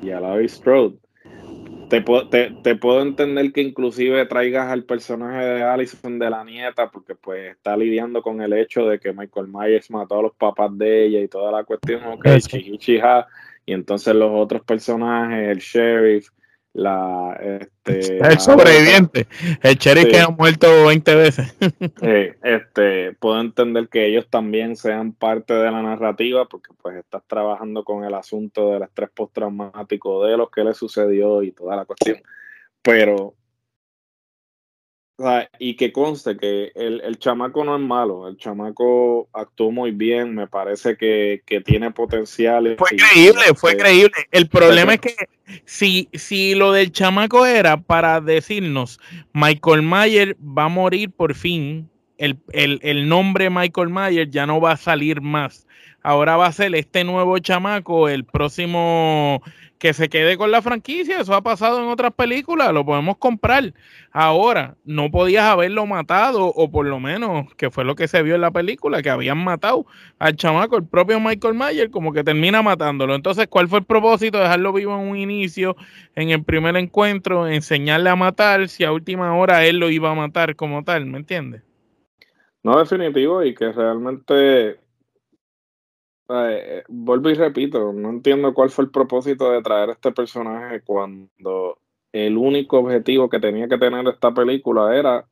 y 0.01 0.11
a 0.11 0.21
Laurie 0.21 0.47
Strode 0.47 0.97
te, 1.89 2.51
te, 2.63 2.75
puedo 2.75 3.01
entender 3.01 3.51
que 3.51 3.62
inclusive 3.62 4.25
traigas 4.27 4.72
al 4.72 4.84
personaje 4.84 5.43
de 5.43 5.63
Allison 5.63 6.19
de 6.19 6.29
la 6.29 6.43
nieta, 6.43 6.89
porque 6.91 7.15
pues 7.15 7.51
está 7.51 7.75
lidiando 7.75 8.22
con 8.22 8.41
el 8.41 8.53
hecho 8.53 8.86
de 8.86 9.00
que 9.00 9.12
Michael 9.12 9.48
Myers 9.48 9.89
mató 9.89 10.19
a 10.19 10.24
los 10.24 10.36
papás 10.36 10.77
de 10.77 11.05
ella 11.05 11.19
y 11.19 11.27
toda 11.27 11.51
la 11.51 11.63
cuestión, 11.63 12.03
ok, 12.05 12.27
y 13.65 13.74
entonces 13.74 14.15
los 14.15 14.31
otros 14.34 14.63
personajes, 14.63 15.50
el 15.50 15.60
sheriff, 15.60 16.29
la 16.73 17.38
este, 17.41 18.17
el 18.23 18.39
sobreviviente, 18.39 19.27
el 19.61 19.75
sheriff 19.75 20.09
que 20.09 20.19
ha 20.19 20.29
muerto 20.29 20.85
20 20.85 21.15
veces. 21.15 21.55
este, 22.43 23.13
puedo 23.13 23.41
entender 23.41 23.89
que 23.89 24.05
ellos 24.05 24.27
también 24.29 24.75
sean 24.75 25.13
parte 25.13 25.53
de 25.53 25.71
la 25.71 25.81
narrativa 25.81 26.45
porque 26.45 26.73
pues 26.81 26.97
estás 26.97 27.23
trabajando 27.27 27.83
con 27.83 28.03
el 28.03 28.13
asunto 28.13 28.71
del 28.71 28.83
estrés 28.83 29.09
postraumático 29.09 30.25
de 30.25 30.38
lo 30.38 30.49
que 30.49 30.63
le 30.63 30.73
sucedió 30.73 31.43
y 31.43 31.51
toda 31.51 31.75
la 31.75 31.85
cuestión. 31.85 32.17
Pero 32.81 33.35
y 35.57 35.75
que 35.75 35.91
conste 35.91 36.38
que 36.38 36.71
el, 36.75 37.17
chamaco 37.19 37.63
no 37.63 37.75
es 37.75 37.81
malo, 37.81 38.27
el 38.27 38.38
chamaco 38.38 39.27
actuó 39.33 39.71
muy 39.71 39.91
bien, 39.91 40.33
me 40.33 40.47
parece 40.47 40.95
que, 40.95 41.41
tiene 41.65 41.91
potencial. 41.91 42.75
Fue 42.77 42.89
creíble, 42.91 43.43
fue 43.55 43.75
creíble. 43.75 44.13
El 44.31 44.47
problema 44.47 44.93
es 44.93 45.01
que 45.01 45.15
si, 45.65 46.09
si 46.13 46.55
lo 46.55 46.71
del 46.71 46.91
chamaco 46.91 47.45
era 47.45 47.77
para 47.81 48.21
decirnos, 48.21 48.99
Michael 49.33 49.81
Mayer 49.81 50.38
va 50.38 50.65
a 50.65 50.69
morir 50.69 51.11
por 51.11 51.35
fin, 51.35 51.89
el, 52.17 52.38
el, 52.51 52.79
el 52.81 53.09
nombre 53.09 53.49
Michael 53.49 53.89
Mayer 53.89 54.29
ya 54.29 54.45
no 54.45 54.61
va 54.61 54.73
a 54.73 54.77
salir 54.77 55.21
más. 55.21 55.67
Ahora 56.01 56.38
va 56.38 56.47
a 56.47 56.53
ser 56.53 56.73
este 56.75 57.03
nuevo 57.03 57.38
chamaco 57.39 58.07
el 58.07 58.23
próximo 58.23 59.41
que 59.79 59.93
se 59.93 60.09
quede 60.09 60.38
con 60.38 60.51
la 60.51 60.62
franquicia. 60.62 61.19
Eso 61.21 61.33
ha 61.33 61.41
pasado 61.41 61.81
en 61.81 61.89
otras 61.89 62.13
películas, 62.13 62.71
lo 62.74 62.86
podemos 62.86 63.17
comprar. 63.17 63.74
Ahora, 64.12 64.75
no 64.83 65.09
podías 65.09 65.45
haberlo 65.45 65.86
matado, 65.86 66.48
o 66.48 66.69
por 66.69 66.86
lo 66.86 67.00
menos, 67.00 67.51
que 67.55 67.71
fue 67.71 67.86
lo 67.86 67.95
que 67.95 68.07
se 68.07 68.21
vio 68.21 68.36
en 68.36 68.41
la 68.41 68.51
película, 68.51 69.01
que 69.01 69.09
habían 69.09 69.38
matado 69.43 69.86
al 70.19 70.36
chamaco, 70.36 70.77
el 70.77 70.86
propio 70.86 71.19
Michael 71.19 71.53
Mayer, 71.53 71.89
como 71.89 72.12
que 72.12 72.24
termina 72.24 72.62
matándolo. 72.62 73.15
Entonces, 73.15 73.48
¿cuál 73.48 73.69
fue 73.69 73.79
el 73.79 73.86
propósito? 73.86 74.38
Dejarlo 74.38 74.74
vivo 74.74 74.93
en 75.00 75.09
un 75.09 75.17
inicio, 75.17 75.77
en 76.15 76.29
el 76.29 76.43
primer 76.43 76.75
encuentro, 76.75 77.48
enseñarle 77.48 78.09
a 78.09 78.15
matar, 78.17 78.67
si 78.67 78.83
a 78.83 78.91
última 78.91 79.33
hora 79.36 79.65
él 79.65 79.77
lo 79.77 79.89
iba 79.89 80.12
a 80.12 80.15
matar 80.15 80.55
como 80.57 80.83
tal, 80.83 81.05
¿me 81.05 81.19
entiendes? 81.19 81.63
No, 82.63 82.77
definitivo, 82.77 83.43
y 83.43 83.55
que 83.55 83.71
realmente 83.71 84.77
eh, 86.29 86.83
vuelvo 86.88 87.29
y 87.29 87.33
repito, 87.33 87.91
no 87.91 88.09
entiendo 88.09 88.53
cuál 88.53 88.69
fue 88.69 88.86
el 88.86 88.91
propósito 88.91 89.51
de 89.51 89.62
traer 89.62 89.89
este 89.89 90.12
personaje 90.12 90.81
cuando 90.81 91.79
el 92.12 92.38
único 92.38 92.79
objetivo 92.79 93.29
que 93.29 93.39
tenía 93.39 93.67
que 93.67 93.77
tener 93.77 94.07
esta 94.07 94.33
película 94.33 94.95
era 94.95 95.25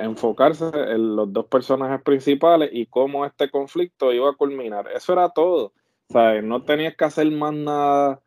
enfocarse 0.00 0.66
en 0.66 1.16
los 1.16 1.32
dos 1.32 1.46
personajes 1.46 2.02
principales 2.02 2.70
y 2.72 2.86
cómo 2.86 3.24
este 3.24 3.50
conflicto 3.50 4.12
iba 4.12 4.28
a 4.30 4.34
culminar. 4.34 4.88
Eso 4.94 5.12
era 5.14 5.30
todo. 5.30 5.72
No 6.42 6.62
tenías 6.62 6.94
que 6.94 7.04
hacer 7.04 7.30
más 7.30 7.54
nada. 7.54 8.20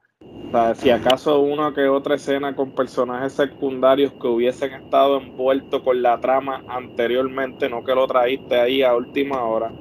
Si 0.75 0.89
acaso 0.89 1.39
una 1.41 1.73
que 1.73 1.87
otra 1.87 2.15
escena 2.15 2.55
con 2.55 2.73
personajes 2.73 3.33
secundarios 3.33 4.11
que 4.13 4.27
hubiesen 4.27 4.73
estado 4.73 5.17
envueltos 5.17 5.83
con 5.83 6.01
la 6.01 6.19
trama 6.19 6.63
anteriormente, 6.67 7.69
no 7.69 7.83
que 7.83 7.93
lo 7.93 8.07
traíste 8.07 8.59
ahí 8.59 8.81
a 8.81 8.95
última 8.95 9.43
hora 9.43 9.71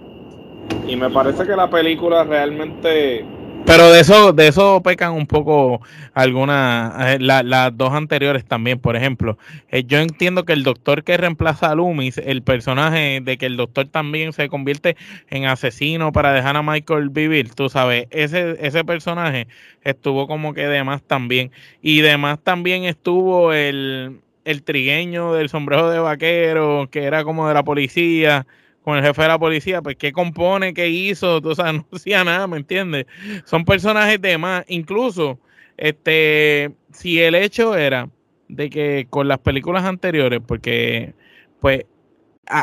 y 0.87 0.97
me 0.97 1.11
parece 1.11 1.47
que 1.47 1.57
la 1.57 1.69
película 1.71 2.25
realmente 2.25 3.25
pero 3.67 3.91
de 3.91 4.01
eso, 4.01 4.35
de 4.35 4.49
eso 4.49 4.83
pecan 4.83 5.13
un 5.15 5.27
poco 5.27 5.81
algunas, 6.13 7.15
eh, 7.15 7.19
las 7.19 7.77
dos 7.77 7.95
anteriores 7.95 8.45
también, 8.45 8.79
por 8.79 8.95
ejemplo. 8.95 9.39
Eh, 9.71 9.85
yo 9.87 9.99
entiendo 10.01 10.45
que 10.45 10.53
el 10.53 10.65
doctor 10.65 11.03
que 11.03 11.17
reemplaza 11.17 11.71
a 11.71 11.75
Loomis, 11.75 12.19
el 12.19 12.43
personaje 12.43 13.21
de 13.23 13.39
que 13.39 13.47
el 13.47 13.57
doctor 13.57 13.87
también 13.87 14.35
se 14.35 14.51
convierte 14.51 14.97
en 15.31 15.47
asesino 15.47 16.13
para 16.13 16.35
dejar 16.35 16.57
a 16.59 16.63
Michael 16.63 17.09
vivir, 17.09 17.55
tú 17.55 17.71
sabes, 17.71 18.07
ese, 18.11 18.59
ese 18.61 18.85
personaje 18.85 19.49
estuvo 19.83 20.27
como 20.27 20.53
que 20.53 20.67
de 20.67 20.85
más 20.85 21.03
también. 21.03 21.51
Y 21.81 22.03
de 22.03 22.19
más 22.19 22.39
también 22.41 22.85
estuvo 22.85 23.55
el, 23.55 24.21
el 24.45 24.63
trigueño 24.63 25.33
del 25.33 25.49
sombrero 25.49 25.89
de 25.91 26.01
vaquero, 26.01 26.89
que 26.91 27.05
era 27.05 27.25
como 27.25 27.49
de 27.49 27.55
la 27.55 27.63
policía, 27.65 28.47
con 28.85 28.99
el 28.99 29.05
jefe 29.05 29.23
de 29.23 29.29
la 29.29 29.39
policía, 29.39 29.81
pues 29.81 29.97
qué 29.97 30.13
compone, 30.13 30.75
qué 30.75 30.89
hizo, 30.89 31.39
o 31.43 31.55
sea, 31.55 31.73
no 31.73 31.87
hacía 31.93 32.23
nada, 32.23 32.47
¿me 32.47 32.59
entiendes? 32.59 33.07
Son 33.47 33.65
personajes 33.65 34.21
de 34.21 34.37
más, 34.37 34.65
incluso, 34.69 35.41
este, 35.77 36.71
si 36.93 37.21
el 37.21 37.35
hecho 37.35 37.77
era 37.77 38.11
de 38.49 38.69
que 38.69 39.07
con 39.09 39.27
las 39.27 39.39
películas 39.39 39.85
anteriores, 39.85 40.41
porque, 40.47 41.15
pues, 41.61 41.87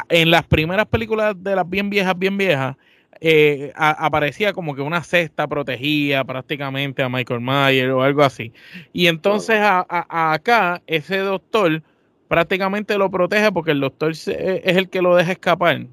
en 0.10 0.30
las 0.30 0.46
primeras 0.46 0.86
películas 0.86 1.36
de 1.42 1.56
las 1.56 1.68
bien 1.68 1.90
viejas, 1.90 2.18
bien 2.18 2.38
viejas, 2.38 2.78
eh, 3.20 3.72
aparecía 3.76 4.54
como 4.54 4.76
que 4.76 4.82
una 4.82 5.04
cesta 5.04 5.48
protegía 5.48 6.24
prácticamente 6.24 7.02
a 7.02 7.10
Michael 7.10 7.42
Myers 7.42 7.92
o 7.92 8.02
algo 8.02 8.24
así. 8.24 8.54
Y 8.94 9.08
entonces 9.08 9.60
acá 9.60 10.82
ese 10.88 11.18
doctor 11.18 11.84
prácticamente 12.28 12.98
lo 12.98 13.10
protege 13.12 13.52
porque 13.52 13.72
el 13.72 13.80
doctor 13.80 14.12
es 14.12 14.28
el 14.28 14.90
que 14.90 15.02
lo 15.02 15.16
deja 15.16 15.34
escapar. 15.34 15.88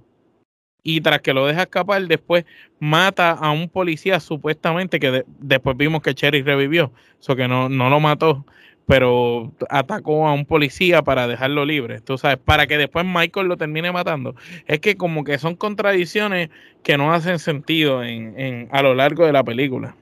Y 0.83 1.01
tras 1.01 1.21
que 1.21 1.35
lo 1.35 1.47
deja 1.47 1.63
escapar, 1.63 2.07
después 2.07 2.45
mata 2.79 3.33
a 3.33 3.51
un 3.51 3.69
policía 3.69 4.21
supuestamente 4.21 5.01
que 5.01 5.25
después 5.41 5.77
vimos 5.77 6.03
que 6.03 6.15
Cherry 6.15 6.43
revivió. 6.43 6.93
Eso 7.21 7.37
que 7.37 7.49
no, 7.49 7.69
no 7.69 7.91
lo 7.91 8.01
mató 8.01 8.45
pero 8.89 9.53
atacó 9.69 10.27
a 10.27 10.33
un 10.33 10.47
policía 10.47 11.03
para 11.03 11.29
dejarlo 11.29 11.67
libre, 11.67 12.01
tú 12.01 12.17
sabes, 12.17 12.39
para 12.39 12.67
que 12.67 12.79
después 12.79 13.05
Michael 13.05 13.47
lo 13.47 13.59
termine 13.59 13.93
matando. 13.93 14.35
Es 14.67 14.81
que 14.81 14.97
como 14.97 15.25
que 15.25 15.37
son 15.37 15.57
contradicciones 15.57 16.49
que 16.83 16.97
no 16.97 17.13
hacen 17.13 17.39
sentido 17.39 18.03
en, 18.03 18.41
en 18.41 18.69
a 18.73 18.83
lo 18.83 18.95
largo 18.95 19.27
de 19.27 19.33
la 19.35 19.45
película. 19.45 19.95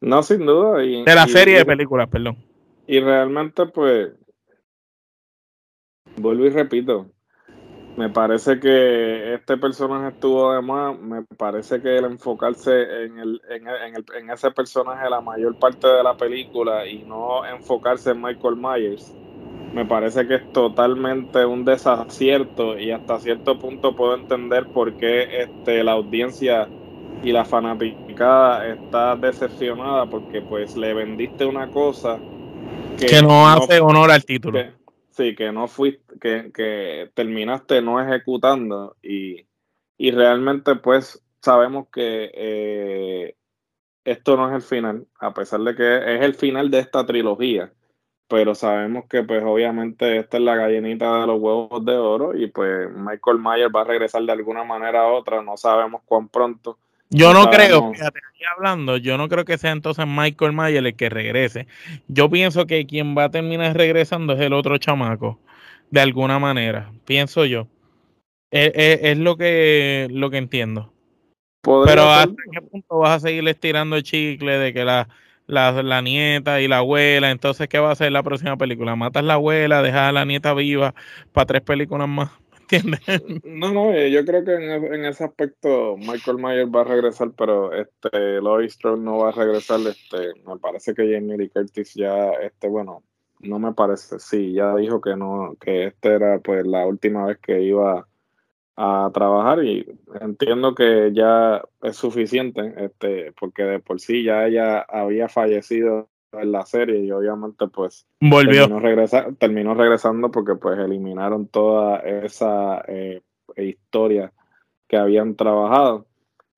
No, 0.00 0.20
sin 0.24 0.44
duda. 0.44 0.78
de 0.78 1.04
la 1.14 1.28
serie 1.28 1.58
de 1.58 1.64
películas, 1.64 2.08
perdón. 2.08 2.36
Y 2.88 2.98
realmente, 2.98 3.66
pues, 3.66 4.10
vuelvo 6.16 6.46
y 6.46 6.50
repito, 6.50 7.06
me 7.96 8.10
parece 8.10 8.60
que 8.60 9.34
este 9.34 9.56
personaje 9.56 10.08
estuvo 10.08 10.52
de 10.52 10.60
más. 10.60 10.98
Me 10.98 11.22
parece 11.22 11.80
que 11.80 11.96
el 11.96 12.04
enfocarse 12.04 13.04
en, 13.04 13.18
el, 13.18 13.40
en, 13.48 13.66
el, 13.68 14.04
en, 14.18 14.30
ese 14.30 14.50
personaje 14.50 15.08
la 15.08 15.20
mayor 15.20 15.58
parte 15.58 15.88
de 15.88 16.02
la 16.02 16.16
película 16.16 16.86
y 16.86 17.04
no 17.04 17.44
enfocarse 17.46 18.10
en 18.10 18.20
Michael 18.20 18.56
Myers, 18.56 19.14
me 19.72 19.84
parece 19.84 20.26
que 20.26 20.36
es 20.36 20.52
totalmente 20.52 21.44
un 21.44 21.64
desacierto 21.64 22.78
y 22.78 22.90
hasta 22.90 23.18
cierto 23.20 23.58
punto 23.58 23.94
puedo 23.96 24.14
entender 24.14 24.66
por 24.66 24.94
qué 24.96 25.42
este, 25.42 25.82
la 25.82 25.92
audiencia 25.92 26.68
y 27.22 27.32
la 27.32 27.44
fanaticada 27.44 28.66
está 28.68 29.16
decepcionada 29.16 30.06
porque 30.06 30.42
pues 30.42 30.76
le 30.76 30.94
vendiste 30.94 31.44
una 31.44 31.68
cosa 31.68 32.18
que, 32.98 33.22
no, 33.22 33.48
hace 33.48 33.80
honor 33.80 34.10
al 34.10 34.24
título. 34.24 34.60
Sí, 35.16 35.34
que 35.34 35.50
no 35.50 35.66
fuiste, 35.66 36.18
que, 36.20 36.52
que 36.52 37.10
terminaste 37.14 37.80
no 37.80 38.00
ejecutando 38.02 38.96
y, 39.02 39.46
y, 39.96 40.10
realmente 40.10 40.76
pues 40.76 41.24
sabemos 41.40 41.88
que 41.90 42.30
eh, 42.34 43.36
esto 44.04 44.36
no 44.36 44.48
es 44.50 44.54
el 44.56 44.62
final, 44.62 45.06
a 45.18 45.32
pesar 45.32 45.60
de 45.60 45.74
que 45.74 46.16
es 46.16 46.22
el 46.22 46.34
final 46.34 46.70
de 46.70 46.80
esta 46.80 47.06
trilogía, 47.06 47.72
pero 48.28 48.54
sabemos 48.54 49.06
que 49.08 49.22
pues 49.22 49.42
obviamente 49.42 50.18
esta 50.18 50.36
es 50.36 50.42
la 50.42 50.56
gallinita 50.56 51.20
de 51.22 51.26
los 51.28 51.40
huevos 51.40 51.82
de 51.84 51.96
oro 51.96 52.36
y 52.36 52.48
pues 52.48 52.90
Michael 52.92 53.38
Myers 53.38 53.72
va 53.74 53.82
a 53.82 53.84
regresar 53.84 54.22
de 54.22 54.32
alguna 54.32 54.64
manera 54.64 55.08
u 55.10 55.14
otra, 55.14 55.42
no 55.42 55.56
sabemos 55.56 56.02
cuán 56.04 56.28
pronto, 56.28 56.78
yo 57.10 57.32
no, 57.32 57.50
creo, 57.50 57.92
fíjate, 57.92 58.20
aquí 58.28 58.42
hablando, 58.56 58.96
yo 58.96 59.16
no 59.16 59.28
creo 59.28 59.44
que 59.44 59.58
sea 59.58 59.70
entonces 59.70 60.06
Michael 60.06 60.52
Mayer 60.52 60.84
el 60.84 60.96
que 60.96 61.08
regrese. 61.08 61.66
Yo 62.08 62.28
pienso 62.28 62.66
que 62.66 62.86
quien 62.86 63.16
va 63.16 63.24
a 63.24 63.30
terminar 63.30 63.76
regresando 63.76 64.32
es 64.32 64.40
el 64.40 64.52
otro 64.52 64.78
chamaco, 64.78 65.38
de 65.90 66.00
alguna 66.00 66.38
manera, 66.38 66.92
pienso 67.04 67.44
yo. 67.44 67.68
Es, 68.50 69.18
lo 69.18 69.36
que 69.36 70.08
lo 70.10 70.30
que 70.30 70.38
entiendo. 70.38 70.92
Pero 71.62 72.10
¿hasta 72.10 72.34
qué 72.52 72.62
punto 72.62 72.98
vas 72.98 73.16
a 73.16 73.28
seguir 73.28 73.46
estirando 73.48 73.96
el 73.96 74.02
chicle 74.02 74.58
de 74.58 74.72
que 74.72 74.84
la, 74.84 75.08
la, 75.46 75.82
la, 75.82 76.00
nieta 76.00 76.60
y 76.60 76.68
la 76.68 76.78
abuela, 76.78 77.30
entonces 77.30 77.68
¿qué 77.68 77.78
va 77.78 77.90
a 77.90 77.92
hacer 77.92 78.12
la 78.12 78.22
próxima 78.22 78.56
película? 78.56 78.94
¿Matas 78.96 79.24
la 79.24 79.34
abuela, 79.34 79.82
dejas 79.82 80.08
a 80.08 80.12
la 80.12 80.24
nieta 80.24 80.54
viva 80.54 80.94
para 81.32 81.46
tres 81.46 81.62
películas 81.62 82.08
más? 82.08 82.30
No, 83.44 83.72
no, 83.72 83.92
eh, 83.92 84.10
yo 84.10 84.24
creo 84.24 84.44
que 84.44 84.54
en, 84.54 85.04
ese 85.04 85.24
aspecto 85.24 85.96
Michael 85.96 86.38
Myers 86.38 86.70
va 86.74 86.82
a 86.82 86.84
regresar, 86.84 87.32
pero 87.36 87.72
este 87.72 88.40
Laurie 88.40 88.68
Strode 88.68 89.00
no 89.00 89.18
va 89.18 89.28
a 89.28 89.32
regresar. 89.32 89.80
Este, 89.80 90.34
me 90.46 90.58
parece 90.58 90.94
que 90.94 91.12
Jamie 91.12 91.38
Lee 91.38 91.48
Curtis 91.48 91.94
ya, 91.94 92.30
este, 92.32 92.68
bueno, 92.68 93.02
no 93.40 93.58
me 93.58 93.72
parece, 93.72 94.18
sí, 94.18 94.52
ya 94.52 94.74
dijo 94.76 95.00
que 95.00 95.16
no, 95.16 95.56
que 95.60 95.86
esta 95.86 96.14
era 96.14 96.38
pues 96.40 96.66
la 96.66 96.86
última 96.86 97.26
vez 97.26 97.38
que 97.38 97.62
iba 97.62 98.06
a 98.76 99.10
trabajar 99.12 99.64
y 99.64 99.86
entiendo 100.20 100.74
que 100.74 101.10
ya 101.14 101.62
es 101.82 101.96
suficiente, 101.96 102.74
este, 102.76 103.32
porque 103.32 103.62
de 103.62 103.80
por 103.80 104.00
sí 104.00 104.22
ya 104.22 104.46
ella 104.46 104.80
había 104.80 105.28
fallecido 105.28 106.08
en 106.32 106.52
la 106.52 106.64
serie 106.66 107.00
y 107.04 107.10
obviamente 107.10 107.66
pues 107.68 108.06
volvió. 108.20 108.68
terminó, 108.68 109.36
terminó 109.38 109.74
regresando 109.74 110.30
porque 110.30 110.54
pues 110.54 110.78
eliminaron 110.78 111.46
toda 111.46 111.98
esa 111.98 112.84
eh, 112.88 113.22
historia 113.56 114.32
que 114.88 114.96
habían 114.96 115.34
trabajado. 115.34 116.06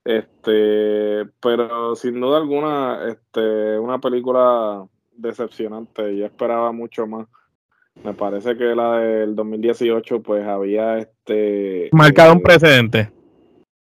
Este 0.04 1.26
pero 1.40 1.94
sin 1.94 2.20
duda 2.20 2.38
alguna 2.38 3.08
este 3.08 3.78
una 3.78 3.98
película 3.98 4.86
decepcionante 5.12 6.16
yo 6.16 6.26
esperaba 6.26 6.72
mucho 6.72 7.06
más. 7.06 7.26
Me 8.04 8.14
parece 8.14 8.56
que 8.56 8.64
la 8.76 9.00
del 9.00 9.34
2018 9.34 10.22
pues 10.22 10.46
había 10.46 10.98
este 10.98 11.90
marcado 11.92 12.32
un 12.32 12.38
eh, 12.38 12.42
precedente 12.42 13.17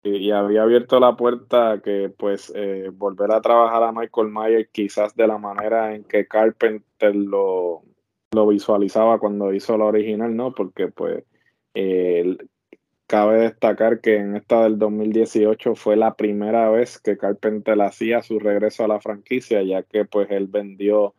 y 0.08 0.30
había 0.30 0.62
abierto 0.62 1.00
la 1.00 1.16
puerta 1.16 1.72
a 1.72 1.80
que 1.80 2.12
pues 2.16 2.52
eh, 2.54 2.90
volver 2.92 3.32
a 3.32 3.40
trabajar 3.40 3.82
a 3.82 3.92
Michael 3.92 4.28
Myers 4.30 4.68
quizás 4.72 5.14
de 5.16 5.26
la 5.26 5.38
manera 5.38 5.94
en 5.94 6.04
que 6.04 6.26
Carpenter 6.26 7.14
lo, 7.14 7.82
lo 8.32 8.46
visualizaba 8.46 9.18
cuando 9.18 9.52
hizo 9.52 9.76
la 9.76 9.86
original, 9.86 10.34
¿no? 10.34 10.52
Porque 10.52 10.88
pues 10.88 11.24
cabe 13.06 13.40
destacar 13.40 14.00
que 14.00 14.16
en 14.16 14.36
esta 14.36 14.64
del 14.64 14.78
2018 14.78 15.74
fue 15.74 15.96
la 15.96 16.14
primera 16.14 16.68
vez 16.70 16.98
que 16.98 17.16
Carpenter 17.16 17.80
hacía 17.80 18.22
su 18.22 18.38
regreso 18.38 18.84
a 18.84 18.88
la 18.88 19.00
franquicia, 19.00 19.62
ya 19.62 19.82
que 19.82 20.04
pues 20.04 20.28
él 20.30 20.48
vendió 20.48 21.14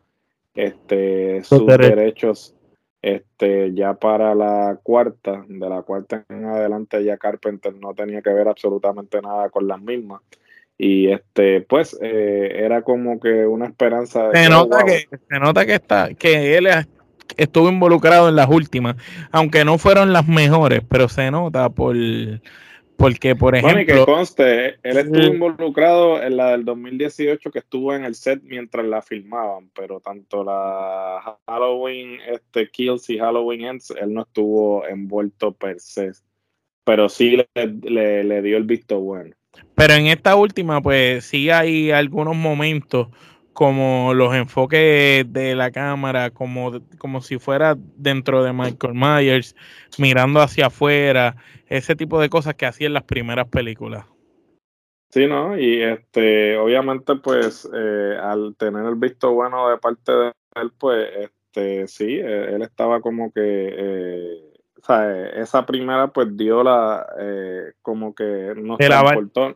este, 0.54 1.44
sus 1.44 1.66
derechos 1.66 2.57
este, 3.16 3.74
ya 3.74 3.94
para 3.94 4.36
la 4.36 4.78
cuarta, 4.84 5.46
de 5.48 5.70
la 5.70 5.82
cuarta 5.82 6.26
en 6.30 6.46
adelante, 6.46 7.04
ya 7.04 7.18
Carpenter 7.18 7.74
no 7.76 7.94
tenía 7.94 8.22
que 8.22 8.34
ver 8.34 8.48
absolutamente 8.48 9.22
nada 9.22 9.50
con 9.50 9.68
las 9.68 9.82
mismas. 9.82 10.22
Y 10.78 11.10
este, 11.10 11.62
pues, 11.62 11.98
eh, 12.02 12.52
era 12.54 12.82
como 12.82 13.20
que 13.20 13.46
una 13.48 13.66
esperanza. 13.66 14.30
De 14.30 14.44
se, 14.44 14.50
nota 14.50 14.84
que, 14.84 15.08
se 15.10 15.40
nota 15.40 15.66
que 15.66 15.76
está, 15.76 16.14
que 16.14 16.58
él 16.58 16.68
estuvo 17.38 17.70
involucrado 17.70 18.30
en 18.30 18.36
las 18.36 18.50
últimas, 18.50 18.96
aunque 19.32 19.64
no 19.64 19.78
fueron 19.78 20.12
las 20.12 20.28
mejores, 20.28 20.82
pero 20.88 21.08
se 21.08 21.32
nota 21.32 21.70
por 21.70 21.96
porque, 22.98 23.36
por 23.36 23.56
ejemplo. 23.56 23.86
Bueno, 23.86 24.06
que 24.06 24.12
conste, 24.12 24.66
él 24.84 24.98
estuvo 24.98 25.24
involucrado 25.24 26.22
en 26.22 26.36
la 26.36 26.52
del 26.52 26.66
2018 26.66 27.52
que 27.52 27.60
estuvo 27.60 27.94
en 27.94 28.04
el 28.04 28.16
set 28.16 28.42
mientras 28.44 28.86
la 28.86 29.02
filmaban, 29.02 29.70
pero 29.74 30.00
tanto 30.00 30.44
la 30.44 31.40
Halloween 31.48 32.20
este, 32.28 32.70
Kills 32.70 33.10
y 33.10 33.20
Halloween 33.20 33.66
Ends, 33.66 33.92
él 33.92 34.14
no 34.14 34.24
estuvo 34.24 34.86
envuelto 34.88 35.54
per 35.54 35.80
se. 35.80 36.12
Pero 36.84 37.08
sí 37.08 37.38
le, 37.54 38.24
le 38.24 38.42
dio 38.42 38.58
el 38.58 38.64
visto 38.64 39.00
bueno. 39.00 39.36
Pero 39.76 39.94
en 39.94 40.08
esta 40.08 40.36
última, 40.36 40.82
pues 40.82 41.26
sí 41.26 41.50
hay 41.50 41.92
algunos 41.92 42.36
momentos 42.36 43.10
como 43.58 44.14
los 44.14 44.36
enfoques 44.36 45.26
de 45.34 45.56
la 45.56 45.72
cámara, 45.72 46.30
como, 46.30 46.74
como 47.00 47.22
si 47.22 47.40
fuera 47.40 47.76
dentro 47.96 48.44
de 48.44 48.54
Michael 48.54 48.94
Myers, 48.94 49.56
mirando 49.98 50.42
hacia 50.42 50.68
afuera, 50.68 51.36
ese 51.66 51.96
tipo 51.96 52.22
de 52.22 52.30
cosas 52.30 52.54
que 52.54 52.68
hacía 52.68 52.86
en 52.86 52.94
las 52.94 53.02
primeras 53.02 53.48
películas. 53.48 54.06
Sí, 55.10 55.26
¿no? 55.26 55.58
Y 55.58 55.82
este, 55.82 56.56
obviamente, 56.56 57.16
pues, 57.16 57.68
eh, 57.74 58.20
al 58.22 58.56
tener 58.58 58.86
el 58.86 58.94
visto 58.94 59.32
bueno 59.32 59.72
de 59.72 59.78
parte 59.78 60.12
de 60.12 60.32
él, 60.54 60.72
pues, 60.78 61.10
este, 61.18 61.88
sí, 61.88 62.14
e, 62.14 62.54
él 62.54 62.62
estaba 62.62 63.02
como 63.02 63.32
que, 63.32 63.42
eh, 63.44 64.54
o 64.80 64.86
sea, 64.86 65.30
esa 65.30 65.66
primera, 65.66 66.10
pues, 66.10 66.28
dio 66.38 66.64
la, 66.64 67.08
eh, 67.20 67.72
como 67.82 68.14
que 68.14 68.54
nos 68.56 68.78
transportó, 68.78 69.56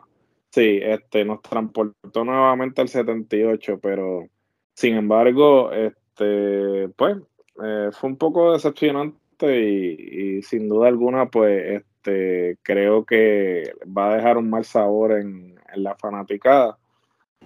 Sí, 0.52 0.80
este, 0.82 1.24
nos 1.24 1.42
transportó 1.42 2.26
nuevamente 2.26 2.82
al 2.82 2.90
78, 2.90 3.80
pero 3.82 4.28
sin 4.74 4.96
embargo, 4.96 5.72
este, 5.72 6.90
pues, 6.90 7.18
eh, 7.64 7.90
fue 7.94 8.10
un 8.10 8.18
poco 8.18 8.52
decepcionante 8.52 9.60
y, 9.62 10.42
sin 10.42 10.68
duda 10.68 10.90
alguna, 10.90 11.28
pues, 11.28 11.82
este, 11.82 12.58
creo 12.64 13.06
que 13.06 13.74
va 13.98 14.12
a 14.12 14.16
dejar 14.18 14.38
un 14.38 14.50
mal 14.50 14.66
sabor 14.66 15.14
en, 15.14 15.56
la 15.76 15.96
fanaticada. 15.96 16.78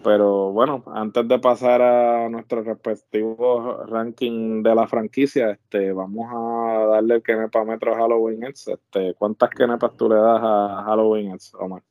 Pero 0.04 0.52
bueno, 0.52 0.84
antes 0.94 1.28
de 1.28 1.40
pasar 1.40 1.82
a 1.82 2.30
nuestro 2.30 2.62
respectivo 2.64 3.84
ranking 3.88 4.62
de 4.62 4.76
la 4.76 4.88
franquicia, 4.88 5.52
este, 5.52 5.92
vamos 5.92 6.28
a 6.32 6.86
darle 6.88 7.16
el 7.16 7.24
Kenepa 7.24 7.64
Metro 7.64 7.96
a 7.96 7.98
Halloween 7.98 8.44
Este, 8.44 9.14
¿Cuántas 9.18 9.50
Kenepas 9.50 9.98
tú 9.98 10.10
le 10.10 10.16
das 10.16 10.42
a 10.44 10.84
Halloween 10.86 11.32
Ends, 11.32 11.54
Omar? 11.56 11.82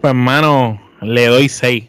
Pues 0.00 0.10
hermano, 0.10 0.80
le 1.02 1.26
doy 1.26 1.48
6. 1.48 1.88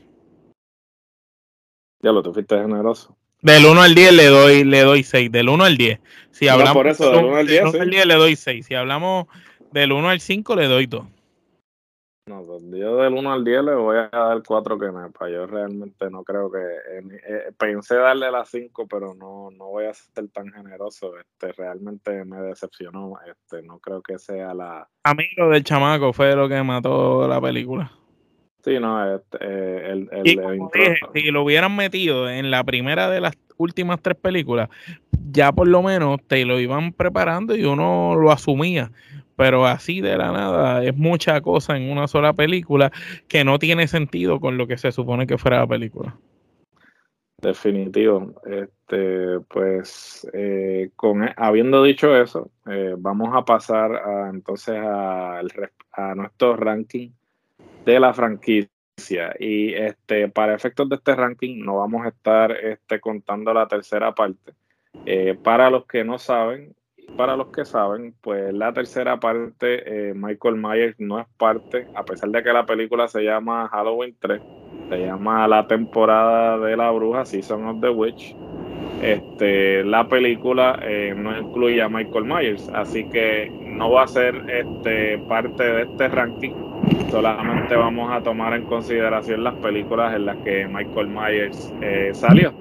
Ya 2.01 2.11
lo 2.11 2.21
tuviste 2.21 2.55
generoso. 2.57 3.15
Del 3.41 3.65
1 3.65 3.81
al 3.81 3.95
10 3.95 4.13
le 4.13 4.25
doy 4.27 4.63
le 4.63 4.81
doy 4.81 5.03
6, 5.03 5.31
del 5.31 5.49
1 5.49 5.63
al 5.63 5.75
10. 5.75 5.99
Si 6.31 6.47
hablamos 6.47 6.73
por 6.73 6.87
eso, 6.87 7.11
del 7.11 7.25
1 7.25 7.35
al 7.35 7.47
10, 7.47 7.63
del 7.63 7.69
1 7.73 7.81
al 7.81 7.89
10 7.89 8.05
le 8.05 8.13
doy 8.13 8.35
6. 8.35 8.65
Si 8.65 8.73
hablamos 8.73 9.25
del 9.71 9.91
1 9.91 10.09
al 10.09 10.19
5 10.19 10.55
le 10.55 10.67
doy 10.67 10.85
2. 10.85 11.05
No, 12.25 12.41
pues 12.45 12.63
yo 12.71 12.97
del 12.97 13.13
1 13.13 13.33
al 13.33 13.43
10 13.43 13.63
le 13.65 13.75
voy 13.75 13.97
a 13.97 14.09
dar 14.09 14.41
4 14.41 14.79
que 14.79 14.85
nepa. 14.85 15.29
Yo 15.29 15.45
realmente 15.45 16.09
no 16.09 16.23
creo 16.23 16.49
que. 16.49 16.59
Eh, 16.59 17.51
pensé 17.57 17.95
darle 17.95 18.31
la 18.31 18.45
5, 18.45 18.87
pero 18.87 19.13
no, 19.13 19.49
no 19.51 19.65
voy 19.65 19.85
a 19.85 19.93
ser 19.93 20.29
tan 20.29 20.49
generoso. 20.53 21.17
Este, 21.19 21.51
realmente 21.51 22.23
me 22.23 22.37
decepcionó. 22.37 23.15
Este, 23.27 23.61
no 23.63 23.79
creo 23.79 24.01
que 24.01 24.17
sea 24.19 24.53
la. 24.53 24.87
A 25.03 25.13
mí 25.13 25.25
lo 25.35 25.49
del 25.49 25.65
chamaco 25.65 26.13
fue 26.13 26.33
lo 26.33 26.47
que 26.47 26.63
mató 26.63 27.27
la 27.27 27.41
película. 27.41 27.91
Sí, 28.63 28.79
no, 28.79 29.15
este, 29.15 29.37
eh, 29.41 29.91
el, 29.91 30.09
el, 30.13 30.27
y 30.27 30.37
como 30.37 30.71
dije, 30.73 30.95
si 31.13 31.31
lo 31.31 31.43
hubieran 31.43 31.75
metido 31.75 32.29
en 32.29 32.49
la 32.49 32.63
primera 32.63 33.09
de 33.09 33.19
las 33.19 33.37
últimas 33.57 34.01
tres 34.01 34.15
películas, 34.15 34.69
ya 35.33 35.51
por 35.51 35.67
lo 35.67 35.83
menos 35.83 36.19
te 36.27 36.45
lo 36.45 36.59
iban 36.59 36.93
preparando 36.93 37.55
y 37.55 37.65
uno 37.65 38.15
lo 38.15 38.31
asumía 38.31 38.91
pero 39.35 39.65
así 39.65 40.01
de 40.01 40.17
la 40.17 40.31
nada 40.31 40.83
es 40.83 40.95
mucha 40.95 41.41
cosa 41.41 41.75
en 41.75 41.91
una 41.91 42.07
sola 42.07 42.33
película 42.33 42.91
que 43.27 43.43
no 43.43 43.59
tiene 43.59 43.87
sentido 43.87 44.39
con 44.39 44.57
lo 44.57 44.67
que 44.67 44.77
se 44.77 44.91
supone 44.91 45.27
que 45.27 45.37
fuera 45.37 45.59
la 45.59 45.67
película. 45.67 46.15
Definitivo. 47.41 48.33
Este, 48.45 49.39
pues, 49.49 50.25
eh, 50.33 50.91
con 50.95 51.25
e, 51.25 51.33
habiendo 51.35 51.83
dicho 51.83 52.15
eso, 52.15 52.51
eh, 52.67 52.95
vamos 52.97 53.29
a 53.33 53.43
pasar 53.43 53.95
a, 53.95 54.29
entonces 54.29 54.77
a, 54.77 55.39
a, 55.39 56.15
nuestro 56.15 56.55
ranking 56.55 57.09
de 57.85 57.99
la 57.99 58.13
franquicia. 58.13 58.69
Y 59.39 59.73
este, 59.73 60.29
para 60.29 60.55
efectos 60.55 60.87
de 60.87 60.95
este 60.95 61.15
ranking, 61.15 61.65
no 61.65 61.79
vamos 61.79 62.05
a 62.05 62.09
estar 62.09 62.51
este, 62.51 63.01
contando 63.01 63.53
la 63.53 63.67
tercera 63.67 64.13
parte. 64.15 64.53
Eh, 65.05 65.37
para 65.41 65.69
los 65.69 65.85
que 65.85 66.03
no 66.03 66.17
saben, 66.17 66.75
para 67.17 67.35
los 67.35 67.47
que 67.47 67.65
saben, 67.65 68.15
pues 68.21 68.53
la 68.53 68.73
tercera 68.73 69.19
parte, 69.19 70.09
eh, 70.09 70.13
Michael 70.13 70.55
Myers 70.55 70.95
no 70.99 71.19
es 71.19 71.27
parte, 71.37 71.87
a 71.95 72.03
pesar 72.03 72.29
de 72.29 72.41
que 72.41 72.53
la 72.53 72.65
película 72.65 73.07
se 73.07 73.23
llama 73.23 73.67
Halloween 73.69 74.15
3, 74.19 74.41
se 74.89 75.05
llama 75.05 75.47
La 75.47 75.67
temporada 75.67 76.57
de 76.57 76.75
la 76.75 76.89
bruja, 76.91 77.25
Season 77.25 77.65
of 77.67 77.81
the 77.81 77.89
Witch. 77.89 78.35
Este, 79.01 79.83
la 79.83 80.07
película 80.07 80.79
eh, 80.81 81.13
no 81.15 81.37
incluye 81.37 81.81
a 81.81 81.89
Michael 81.89 82.23
Myers, 82.23 82.69
así 82.69 83.03
que 83.09 83.51
no 83.65 83.91
va 83.91 84.03
a 84.03 84.07
ser 84.07 84.35
este, 84.47 85.17
parte 85.27 85.63
de 85.63 85.81
este 85.83 86.07
ranking. 86.07 86.53
Solamente 87.09 87.75
vamos 87.75 88.11
a 88.11 88.21
tomar 88.21 88.53
en 88.53 88.63
consideración 88.63 89.43
las 89.43 89.55
películas 89.55 90.15
en 90.15 90.25
las 90.25 90.37
que 90.37 90.67
Michael 90.67 91.07
Myers 91.07 91.73
eh, 91.81 92.11
salió 92.13 92.53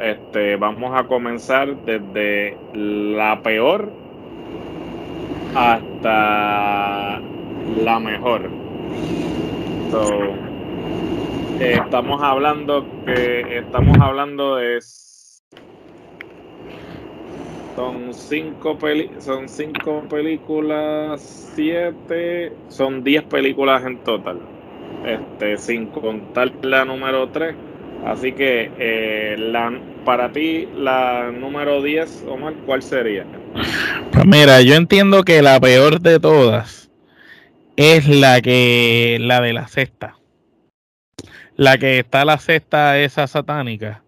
este, 0.00 0.56
vamos 0.56 0.92
a 0.98 1.04
comenzar 1.04 1.76
desde 1.84 2.56
la 2.74 3.40
peor 3.40 3.88
hasta 5.54 7.20
la 7.84 8.00
mejor. 8.00 8.50
estamos 11.60 12.20
hablando 12.22 12.84
que 13.04 13.58
estamos 13.58 13.96
hablando 14.00 14.56
de 14.56 14.80
son 17.76 18.12
cinco 18.12 18.76
peli 18.76 19.08
son 19.20 19.48
cinco 19.48 20.02
películas, 20.10 21.20
siete, 21.54 22.52
son 22.68 23.04
diez 23.04 23.22
películas 23.22 23.84
en 23.84 23.98
total. 23.98 24.38
Este, 25.06 25.56
sin 25.58 25.86
contar 25.86 26.50
la 26.62 26.84
número 26.84 27.28
tres 27.28 27.54
Así 28.06 28.32
que 28.32 28.70
eh, 28.78 29.36
la, 29.38 29.78
para 30.04 30.32
ti, 30.32 30.68
la 30.74 31.30
número 31.30 31.82
10, 31.82 32.24
Omar, 32.28 32.54
¿cuál 32.66 32.82
sería? 32.82 33.26
Pues 34.12 34.26
mira, 34.26 34.62
yo 34.62 34.74
entiendo 34.74 35.22
que 35.22 35.42
la 35.42 35.60
peor 35.60 36.00
de 36.00 36.18
todas 36.18 36.90
es 37.76 38.08
la 38.08 38.40
que 38.40 39.18
la 39.20 39.40
de 39.40 39.52
la 39.52 39.68
sexta. 39.68 40.16
La 41.56 41.76
que 41.78 41.98
está 41.98 42.24
la 42.24 42.38
sexta 42.38 42.98
esa 42.98 43.26
satánica, 43.26 44.02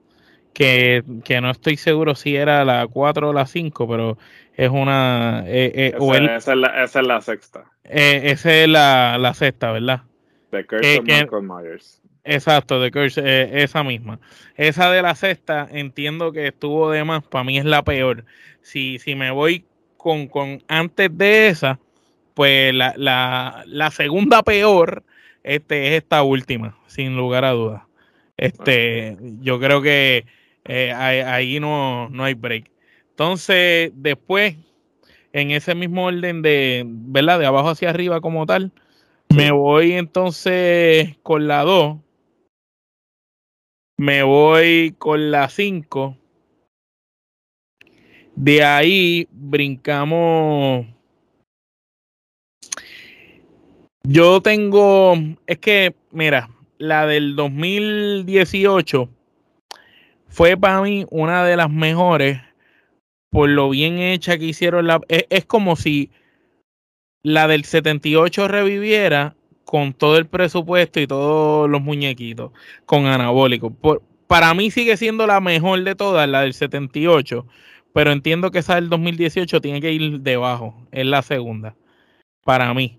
que, 0.54 1.02
no 1.42 1.50
estoy 1.50 1.76
seguro 1.76 2.14
si 2.14 2.34
era 2.36 2.64
la 2.64 2.86
4 2.86 3.28
o 3.28 3.32
la 3.32 3.46
5, 3.46 3.88
pero 3.88 4.18
es 4.56 4.70
una... 4.70 5.44
Eh, 5.46 5.72
eh, 5.74 6.36
esa, 6.36 6.52
es 6.52 6.94
la, 7.06 7.20
sexta. 7.20 7.64
esa 7.84 8.54
es 8.54 8.68
la, 8.68 9.18
la 9.18 9.34
sexta, 9.34 9.72
¿verdad? 9.72 10.02
De 10.50 10.66
Curse 10.66 11.02
Michael 11.02 11.42
Myers. 11.42 12.01
Exacto, 12.24 12.80
de 12.80 12.90
Curse, 12.90 13.20
eh, 13.24 13.62
esa 13.62 13.82
misma. 13.82 14.20
Esa 14.56 14.90
de 14.90 15.02
la 15.02 15.14
sexta, 15.14 15.68
entiendo 15.70 16.32
que 16.32 16.48
estuvo 16.48 16.90
de 16.90 17.04
más, 17.04 17.24
para 17.24 17.44
mí 17.44 17.58
es 17.58 17.64
la 17.64 17.82
peor. 17.82 18.24
Si, 18.60 18.98
si 18.98 19.14
me 19.14 19.30
voy 19.30 19.64
con, 19.96 20.28
con 20.28 20.62
antes 20.68 21.16
de 21.16 21.48
esa, 21.48 21.80
pues 22.34 22.72
la, 22.74 22.94
la, 22.96 23.64
la 23.66 23.90
segunda 23.90 24.42
peor 24.42 25.02
este, 25.42 25.88
es 25.88 26.02
esta 26.02 26.22
última, 26.22 26.76
sin 26.86 27.16
lugar 27.16 27.44
a 27.44 27.52
dudas. 27.52 27.82
Este, 28.36 29.16
yo 29.40 29.60
creo 29.60 29.82
que 29.82 30.24
eh, 30.64 30.92
ahí, 30.92 31.60
no, 31.60 32.08
no 32.08 32.24
hay 32.24 32.34
break. 32.34 32.70
Entonces, 33.10 33.92
después, 33.94 34.56
en 35.32 35.50
ese 35.50 35.74
mismo 35.74 36.06
orden 36.06 36.42
de, 36.42 36.84
¿verdad? 36.86 37.38
De 37.38 37.46
abajo 37.46 37.70
hacia 37.70 37.90
arriba 37.90 38.20
como 38.20 38.46
tal, 38.46 38.72
me 39.28 39.50
voy 39.50 39.92
entonces 39.92 41.16
con 41.22 41.46
la 41.48 41.62
2, 41.62 41.98
me 44.02 44.24
voy 44.24 44.96
con 44.98 45.30
la 45.30 45.48
5. 45.48 46.16
De 48.34 48.64
ahí 48.64 49.28
brincamos. 49.30 50.86
Yo 54.02 54.42
tengo, 54.42 55.14
es 55.46 55.58
que, 55.58 55.94
mira, 56.10 56.50
la 56.78 57.06
del 57.06 57.36
2018 57.36 59.08
fue 60.26 60.56
para 60.56 60.82
mí 60.82 61.06
una 61.10 61.44
de 61.44 61.56
las 61.56 61.70
mejores 61.70 62.40
por 63.30 63.48
lo 63.50 63.70
bien 63.70 64.00
hecha 64.00 64.36
que 64.36 64.46
hicieron. 64.46 64.88
La, 64.88 65.00
es, 65.06 65.26
es 65.30 65.44
como 65.44 65.76
si 65.76 66.10
la 67.22 67.46
del 67.46 67.62
78 67.64 68.48
reviviera 68.48 69.36
con 69.72 69.94
todo 69.94 70.18
el 70.18 70.26
presupuesto 70.26 71.00
y 71.00 71.06
todos 71.06 71.66
los 71.66 71.80
muñequitos 71.80 72.52
con 72.84 73.06
anabólico. 73.06 73.74
para 74.26 74.52
mí 74.52 74.70
sigue 74.70 74.98
siendo 74.98 75.26
la 75.26 75.40
mejor 75.40 75.82
de 75.82 75.94
todas, 75.94 76.28
la 76.28 76.42
del 76.42 76.52
78, 76.52 77.46
pero 77.94 78.12
entiendo 78.12 78.50
que 78.50 78.58
esa 78.58 78.74
del 78.74 78.90
2018 78.90 79.62
tiene 79.62 79.80
que 79.80 79.90
ir 79.90 80.20
debajo, 80.20 80.74
es 80.92 81.06
la 81.06 81.22
segunda, 81.22 81.74
para 82.44 82.74
mí. 82.74 82.98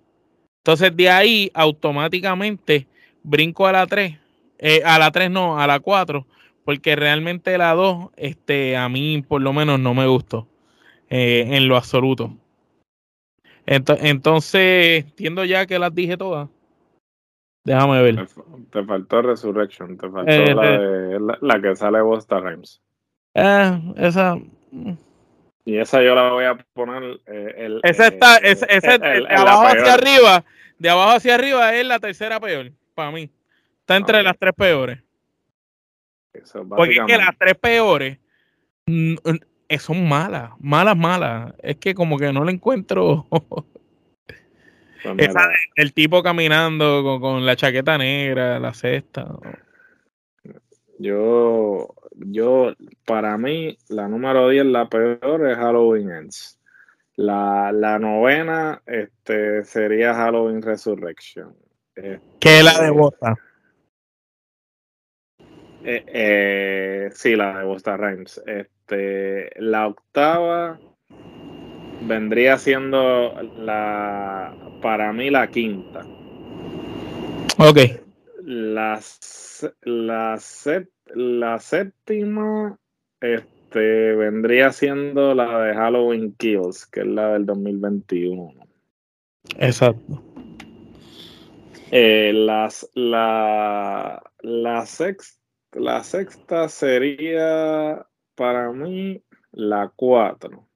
Entonces 0.63 0.97
de 0.97 1.11
ahí 1.11 1.51
automáticamente 1.53 2.87
brinco 3.21 3.67
a 3.67 3.71
la 3.73 3.85
3, 3.85 4.17
eh, 4.57 4.81
a 4.83 4.97
la 4.97 5.11
3 5.11 5.29
no, 5.29 5.59
a 5.59 5.67
la 5.67 5.79
4, 5.79 6.25
porque 6.65 6.95
realmente 6.95 7.55
la 7.59 7.75
2, 7.75 8.09
este, 8.17 8.77
a 8.77 8.89
mí 8.89 9.23
por 9.27 9.43
lo 9.43 9.53
menos 9.53 9.79
no 9.79 9.93
me 9.93 10.07
gustó 10.07 10.47
eh, 11.11 11.45
en 11.51 11.67
lo 11.67 11.77
absoluto. 11.77 12.35
Entonces, 13.67 15.05
entiendo 15.05 15.45
ya 15.45 15.67
que 15.67 15.77
las 15.77 15.93
dije 15.93 16.17
todas. 16.17 16.49
Déjame 17.63 18.01
ver. 18.01 18.27
Te, 18.71 18.83
faltó 18.83 19.21
Resurrection, 19.21 19.97
te 19.97 20.09
faltó 20.09 20.31
eh, 20.31 20.53
la, 20.53 20.71
de, 20.71 21.37
la, 21.41 21.61
que 21.61 21.75
sale 21.75 22.01
Bosta 22.01 22.39
Rhymes. 22.39 22.81
Eh, 23.33 23.93
esa. 23.97 24.35
Mm. 24.71 24.93
Y 25.65 25.77
esa 25.77 26.01
yo 26.03 26.13
la 26.13 26.31
voy 26.31 26.43
a 26.43 26.57
poner. 26.73 27.21
Eh, 27.25 27.53
el, 27.57 27.79
esa 27.83 28.07
está, 28.07 28.37
ese, 28.37 28.65
de 28.67 29.27
abajo 29.29 29.67
hacia 29.67 29.93
arriba, 29.93 30.43
de 30.77 30.89
abajo 30.89 31.11
hacia 31.11 31.35
arriba 31.35 31.73
es 31.73 31.85
la 31.85 31.99
tercera 31.99 32.39
peor, 32.39 32.71
para 32.93 33.11
mí. 33.11 33.29
Está 33.79 33.95
entre 33.95 34.23
las 34.23 34.37
tres 34.37 34.53
peores. 34.53 34.99
Porque 36.69 36.95
es 36.95 37.05
que 37.05 37.17
las 37.17 37.37
tres 37.37 37.55
peores 37.55 38.17
mm, 38.87 39.13
mm, 39.13 39.77
son 39.77 40.07
malas, 40.07 40.51
malas, 40.59 40.97
malas. 40.97 41.53
Es 41.59 41.77
que 41.77 41.93
como 41.93 42.17
que 42.17 42.33
no 42.33 42.43
le 42.43 42.51
encuentro 42.51 43.27
el 45.75 45.93
tipo 45.93 46.23
caminando 46.23 47.19
con, 47.19 47.45
la 47.45 47.55
chaqueta 47.55 47.97
negra, 47.97 48.59
la 48.59 48.73
cesta. 48.73 49.27
Yo, 50.99 51.93
yo, 52.15 52.73
para 53.05 53.37
mí, 53.37 53.77
la 53.89 54.07
número 54.07 54.49
10, 54.49 54.65
la 54.65 54.87
peor 54.87 55.49
es 55.49 55.57
Halloween 55.57 56.11
Ends. 56.11 56.59
La, 57.15 57.71
la 57.71 57.99
novena 57.99 58.81
este, 58.85 59.63
sería 59.63 60.13
Halloween 60.13 60.61
Resurrection. 60.61 61.55
¿Qué 61.95 62.19
es 62.41 62.63
la 62.63 62.81
de 62.81 62.89
Bota? 62.89 63.35
Eh, 65.85 66.05
eh, 66.07 67.09
sí, 67.13 67.35
la 67.35 67.59
de 67.59 67.65
Busta 67.65 67.97
Rhymes. 67.97 68.41
Este, 68.45 69.51
la 69.61 69.87
octava 69.87 70.79
vendría 72.07 72.57
siendo 72.57 73.33
la, 73.57 74.53
para 74.81 75.13
mí, 75.13 75.29
la 75.29 75.47
quinta. 75.47 76.05
Ok. 77.57 77.77
La, 78.43 78.99
la, 79.83 80.39
la 81.15 81.59
séptima 81.59 82.77
este, 83.21 84.15
vendría 84.15 84.71
siendo 84.71 85.33
la 85.33 85.59
de 85.61 85.73
Halloween 85.73 86.35
Kills, 86.37 86.85
que 86.87 87.01
es 87.01 87.07
la 87.07 87.33
del 87.33 87.45
2021. 87.45 88.53
Exacto. 89.59 90.21
Eh, 91.91 92.31
las, 92.33 92.89
la, 92.95 94.21
la, 94.41 94.85
sexta, 94.85 95.39
la 95.73 96.03
sexta 96.03 96.67
sería 96.67 98.05
para 98.35 98.71
mí 98.71 99.21
la 99.51 99.91
cuatro. 99.95 100.67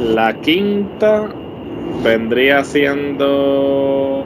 La 0.00 0.40
quinta 0.40 1.28
vendría 2.02 2.64
siendo 2.64 4.24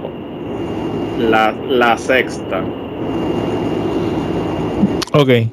la, 1.19 1.53
la 1.53 1.99
sexta. 1.99 2.65
Ok. 5.13 5.51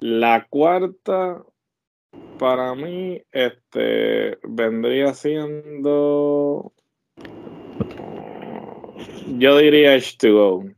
La 0.00 0.46
cuarta, 0.48 1.42
para 2.38 2.74
mí, 2.74 3.20
este, 3.32 4.38
vendría 4.42 5.14
siendo, 5.14 6.72
yo 9.38 9.58
diría 9.58 9.96
H2O. 9.96 10.74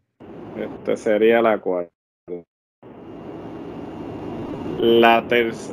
Este 0.57 0.97
sería 0.97 1.43
la 1.43 1.59
cuarta. 1.59 1.93
La, 4.81 5.27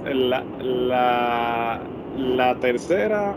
la, 0.05 0.43
la, 0.59 1.81
la 2.17 2.55
tercera 2.55 3.35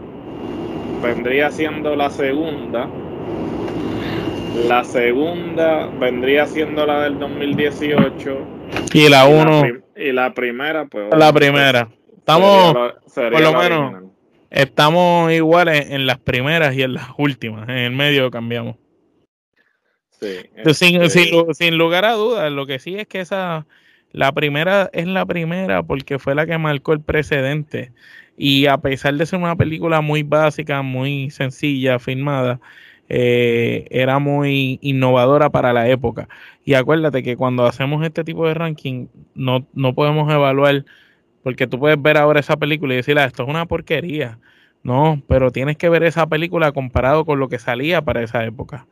vendría 1.02 1.50
siendo 1.50 1.96
la 1.96 2.10
segunda. 2.10 2.88
La 4.66 4.84
segunda 4.84 5.86
vendría 5.86 6.46
siendo 6.46 6.84
la 6.84 7.02
del 7.02 7.18
2018 7.18 8.60
y 8.92 9.08
la 9.08 9.26
1. 9.26 9.62
Y, 9.96 10.12
la 10.12 10.34
primera, 10.34 10.86
pues. 10.86 11.08
La 11.16 11.32
primera. 11.32 11.88
Estamos, 12.16 12.74
por 13.14 13.40
lo 13.40 13.54
menos, 13.54 14.04
estamos 14.50 15.32
iguales 15.32 15.90
en 15.90 16.06
las 16.06 16.18
primeras 16.18 16.74
y 16.74 16.82
en 16.82 16.94
las 16.94 17.08
últimas. 17.18 17.68
En 17.68 17.76
el 17.76 17.92
medio 17.92 18.30
cambiamos. 18.30 18.76
Sí, 20.10 20.74
sin, 20.74 21.00
sin, 21.54 21.78
lugar 21.78 22.04
a 22.04 22.12
dudas, 22.12 22.52
lo 22.52 22.66
que 22.66 22.78
sí 22.78 22.94
es 22.96 23.06
que 23.06 23.20
esa, 23.20 23.66
la 24.12 24.32
primera 24.32 24.90
es 24.92 25.06
la 25.06 25.24
primera 25.24 25.82
porque 25.82 26.18
fue 26.18 26.34
la 26.34 26.46
que 26.46 26.58
marcó 26.58 26.92
el 26.92 27.00
precedente. 27.00 27.92
Y 28.42 28.66
a 28.68 28.78
pesar 28.78 29.14
de 29.16 29.26
ser 29.26 29.38
una 29.38 29.54
película 29.54 30.00
muy 30.00 30.22
básica, 30.22 30.80
muy 30.80 31.28
sencilla, 31.30 31.98
filmada, 31.98 32.58
eh, 33.10 33.86
era 33.90 34.18
muy 34.18 34.78
innovadora 34.80 35.50
para 35.50 35.74
la 35.74 35.88
época. 35.90 36.26
Y 36.64 36.72
acuérdate 36.72 37.22
que 37.22 37.36
cuando 37.36 37.66
hacemos 37.66 38.02
este 38.02 38.24
tipo 38.24 38.48
de 38.48 38.54
ranking, 38.54 39.08
no, 39.34 39.66
no 39.74 39.94
podemos 39.94 40.32
evaluar, 40.32 40.86
porque 41.42 41.66
tú 41.66 41.78
puedes 41.78 42.00
ver 42.00 42.16
ahora 42.16 42.40
esa 42.40 42.56
película 42.56 42.94
y 42.94 42.98
decir, 42.98 43.18
ah, 43.18 43.26
esto 43.26 43.42
es 43.42 43.48
una 43.50 43.66
porquería. 43.66 44.38
No, 44.82 45.22
pero 45.28 45.50
tienes 45.52 45.76
que 45.76 45.90
ver 45.90 46.02
esa 46.04 46.26
película 46.26 46.72
comparado 46.72 47.26
con 47.26 47.38
lo 47.40 47.48
que 47.50 47.58
salía 47.58 48.00
para 48.02 48.22
esa 48.22 48.44
época. 48.46 48.86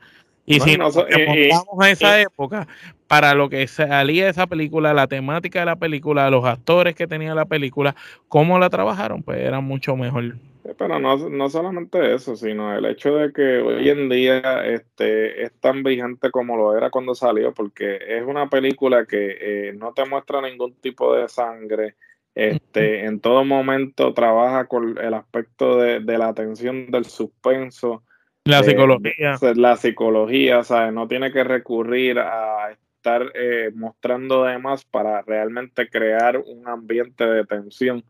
Y 0.49 0.61
si 0.61 0.77
nos 0.77 0.97
eh, 0.97 1.51
a 1.81 1.91
esa 1.91 2.21
época, 2.21 2.67
para 3.07 3.35
lo 3.35 3.49
que 3.49 3.67
salía 3.67 4.29
esa 4.29 4.47
película, 4.47 4.95
la 4.95 5.07
temática 5.07 5.61
de 5.61 5.67
la 5.67 5.77
película, 5.77 6.31
los 6.31 6.45
actores 6.45 6.95
que 6.95 7.07
tenía 7.07 7.35
la 7.35 7.45
película, 7.45 7.95
cómo 8.29 8.59
la 8.59 8.71
trabajaron, 8.71 9.23
pues 9.23 9.39
era 9.39 9.61
mucho 9.61 9.97
mejor. 9.97 10.37
Pero 10.77 10.99
no, 10.99 11.17
no 11.29 11.49
solamente 11.49 12.15
eso, 12.15 12.37
sino 12.37 12.77
el 12.77 12.85
hecho 12.85 13.15
de 13.15 13.33
que 13.33 13.59
hoy 13.59 13.89
en 13.89 14.09
día 14.09 14.65
este, 14.67 15.45
es 15.45 15.53
tan 15.61 15.83
vigente 15.83 16.31
como 16.31 16.57
lo 16.57 16.77
era 16.77 16.91
cuando 16.91 17.15
salió, 17.15 17.55
porque 17.55 17.99
es 18.07 18.25
una 18.25 18.49
película 18.49 19.07
que 19.07 19.37
eh, 19.41 19.73
no 19.73 19.93
te 19.93 20.05
muestra 20.05 20.43
ningún 20.43 20.75
tipo 20.75 21.15
de 21.15 21.29
sangre, 21.29 21.95
este, 22.39 23.05
en 23.05 23.19
todo 23.19 23.45
momento 23.45 24.15
trabaja 24.15 24.67
con 24.67 24.97
el 24.99 25.13
aspecto 25.13 25.79
de, 25.79 26.01
la 26.01 26.29
atención 26.29 26.89
del 26.93 27.05
suspenso. 27.05 28.05
La 28.51 28.63
psicología. 28.63 29.39
la 29.55 29.77
psicología, 29.77 30.65
¿sabes? 30.65 30.93
No 30.93 31.07
tiene 31.07 31.31
que 31.33 31.45
recurrir 31.45 32.19
a 32.19 32.71
estar 32.71 33.31
eh, 33.35 33.71
mostrando 33.75 34.45
demás 34.45 34.85
para 34.85 35.23
realmente 35.23 35.89
crear 35.89 36.39
un 36.39 36.67
ambiente 36.67 37.25
de 37.27 37.45
tensión 37.45 38.05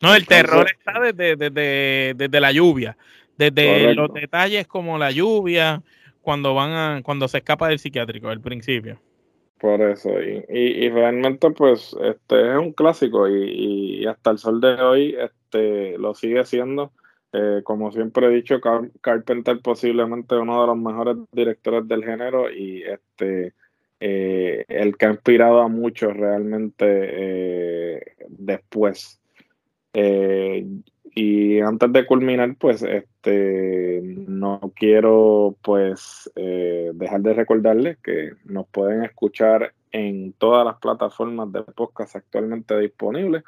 no, 0.00 0.14
el 0.14 0.26
terror 0.26 0.66
está 0.70 1.00
desde, 1.12 2.14
desde, 2.14 2.40
la 2.40 2.52
lluvia, 2.52 2.96
desde 3.36 3.94
los 3.94 4.12
detalles 4.12 4.66
como 4.68 4.96
la 4.96 5.10
lluvia, 5.10 5.82
cuando 6.20 6.54
van 6.54 6.70
a, 6.70 7.02
cuando 7.02 7.26
se 7.26 7.38
escapa 7.38 7.68
del 7.68 7.80
psiquiátrico 7.80 8.28
al 8.28 8.40
principio. 8.40 9.00
Por 9.58 9.80
eso, 9.80 10.10
y, 10.22 10.44
y, 10.54 10.88
realmente 10.88 11.50
pues 11.50 11.96
este 12.00 12.52
es 12.52 12.58
un 12.58 12.72
clásico 12.72 13.28
y, 13.28 14.06
hasta 14.06 14.30
el 14.30 14.38
sol 14.38 14.60
de 14.60 14.74
hoy 14.74 15.16
este 15.18 15.98
lo 15.98 16.14
sigue 16.14 16.44
siendo. 16.44 16.92
Eh, 17.32 17.60
como 17.64 17.92
siempre 17.92 18.26
he 18.26 18.30
dicho, 18.30 18.60
Carpenter 19.00 19.60
posiblemente 19.60 20.36
uno 20.36 20.60
de 20.62 20.66
los 20.68 20.78
mejores 20.78 21.16
directores 21.32 21.86
del 21.86 22.04
género 22.04 22.50
y 22.50 22.82
este 22.82 23.54
eh, 24.00 24.64
el 24.68 24.96
que 24.96 25.06
ha 25.06 25.10
inspirado 25.10 25.60
a 25.60 25.68
muchos 25.68 26.16
realmente 26.16 26.84
eh, 26.86 28.14
después. 28.28 29.20
Eh, 29.92 30.66
y 31.14 31.58
antes 31.60 31.92
de 31.92 32.06
culminar, 32.06 32.54
pues 32.56 32.82
este 32.82 34.00
no 34.04 34.72
quiero 34.76 35.56
pues 35.62 36.30
dejar 36.36 37.20
de 37.22 37.32
recordarles 37.34 37.98
que 37.98 38.34
nos 38.44 38.68
pueden 38.68 39.02
escuchar 39.02 39.74
en 39.90 40.32
todas 40.34 40.64
las 40.64 40.76
plataformas 40.76 41.50
de 41.50 41.62
podcast 41.62 42.14
actualmente 42.14 42.78
disponibles. 42.78 43.42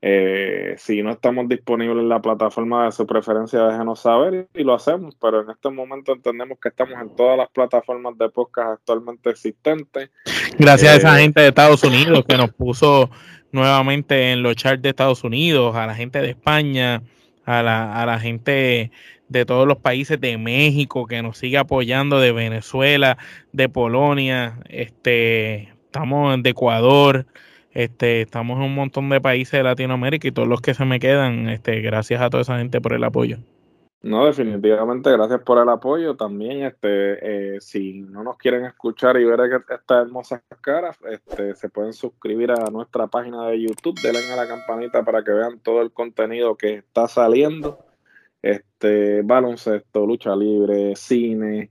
Eh, 0.00 0.76
si 0.78 1.02
no 1.02 1.10
estamos 1.10 1.48
disponibles 1.48 1.98
en 1.98 2.08
la 2.08 2.22
plataforma 2.22 2.84
de 2.84 2.92
su 2.92 3.04
preferencia, 3.04 3.64
déjenos 3.64 4.00
saber 4.00 4.48
y 4.54 4.62
lo 4.62 4.74
hacemos, 4.74 5.16
pero 5.20 5.42
en 5.42 5.50
este 5.50 5.70
momento 5.70 6.12
entendemos 6.12 6.58
que 6.60 6.68
estamos 6.68 6.94
en 7.00 7.16
todas 7.16 7.36
las 7.36 7.48
plataformas 7.48 8.16
de 8.16 8.28
podcast 8.28 8.78
actualmente 8.80 9.30
existentes. 9.30 10.10
Gracias 10.56 10.92
a 10.92 10.96
esa 10.96 11.18
gente 11.18 11.40
de 11.40 11.48
Estados 11.48 11.82
Unidos 11.82 12.24
que 12.28 12.36
nos 12.36 12.52
puso 12.52 13.10
nuevamente 13.50 14.30
en 14.30 14.42
los 14.42 14.54
charts 14.54 14.82
de 14.82 14.90
Estados 14.90 15.24
Unidos, 15.24 15.74
a 15.74 15.86
la 15.86 15.94
gente 15.96 16.20
de 16.20 16.30
España, 16.30 17.02
a 17.44 17.62
la, 17.62 18.00
a 18.00 18.06
la 18.06 18.20
gente 18.20 18.92
de 19.28 19.44
todos 19.44 19.66
los 19.66 19.78
países 19.78 20.20
de 20.20 20.38
México 20.38 21.06
que 21.06 21.22
nos 21.22 21.38
sigue 21.38 21.58
apoyando, 21.58 22.20
de 22.20 22.32
Venezuela, 22.32 23.18
de 23.52 23.68
Polonia, 23.68 24.58
este, 24.68 25.70
estamos 25.86 26.42
de 26.42 26.50
Ecuador, 26.50 27.26
este, 27.78 28.22
estamos 28.22 28.56
en 28.56 28.64
un 28.64 28.74
montón 28.74 29.08
de 29.08 29.20
países 29.20 29.52
de 29.52 29.62
Latinoamérica 29.62 30.26
y 30.26 30.32
todos 30.32 30.48
los 30.48 30.60
que 30.60 30.74
se 30.74 30.84
me 30.84 30.98
quedan, 30.98 31.48
este, 31.48 31.80
gracias 31.80 32.20
a 32.20 32.28
toda 32.28 32.40
esa 32.40 32.58
gente 32.58 32.80
por 32.80 32.92
el 32.92 33.04
apoyo. 33.04 33.38
No, 34.02 34.26
definitivamente, 34.26 35.12
gracias 35.12 35.42
por 35.42 35.62
el 35.62 35.68
apoyo. 35.68 36.16
También, 36.16 36.64
este, 36.64 37.54
eh, 37.54 37.60
si 37.60 38.00
no 38.00 38.24
nos 38.24 38.36
quieren 38.36 38.64
escuchar 38.64 39.16
y 39.20 39.24
ver 39.24 39.38
estas 39.70 40.06
hermosas 40.06 40.42
caras, 40.60 40.98
este, 41.08 41.54
se 41.54 41.68
pueden 41.68 41.92
suscribir 41.92 42.50
a 42.50 42.68
nuestra 42.72 43.06
página 43.06 43.46
de 43.46 43.62
YouTube, 43.62 43.94
denle 44.02 44.32
a 44.32 44.36
la 44.36 44.48
campanita 44.48 45.04
para 45.04 45.22
que 45.22 45.30
vean 45.30 45.60
todo 45.60 45.80
el 45.80 45.92
contenido 45.92 46.56
que 46.56 46.74
está 46.74 47.06
saliendo. 47.06 47.78
Este, 48.42 49.22
baloncesto, 49.22 50.04
lucha 50.04 50.34
libre, 50.34 50.96
cine, 50.96 51.70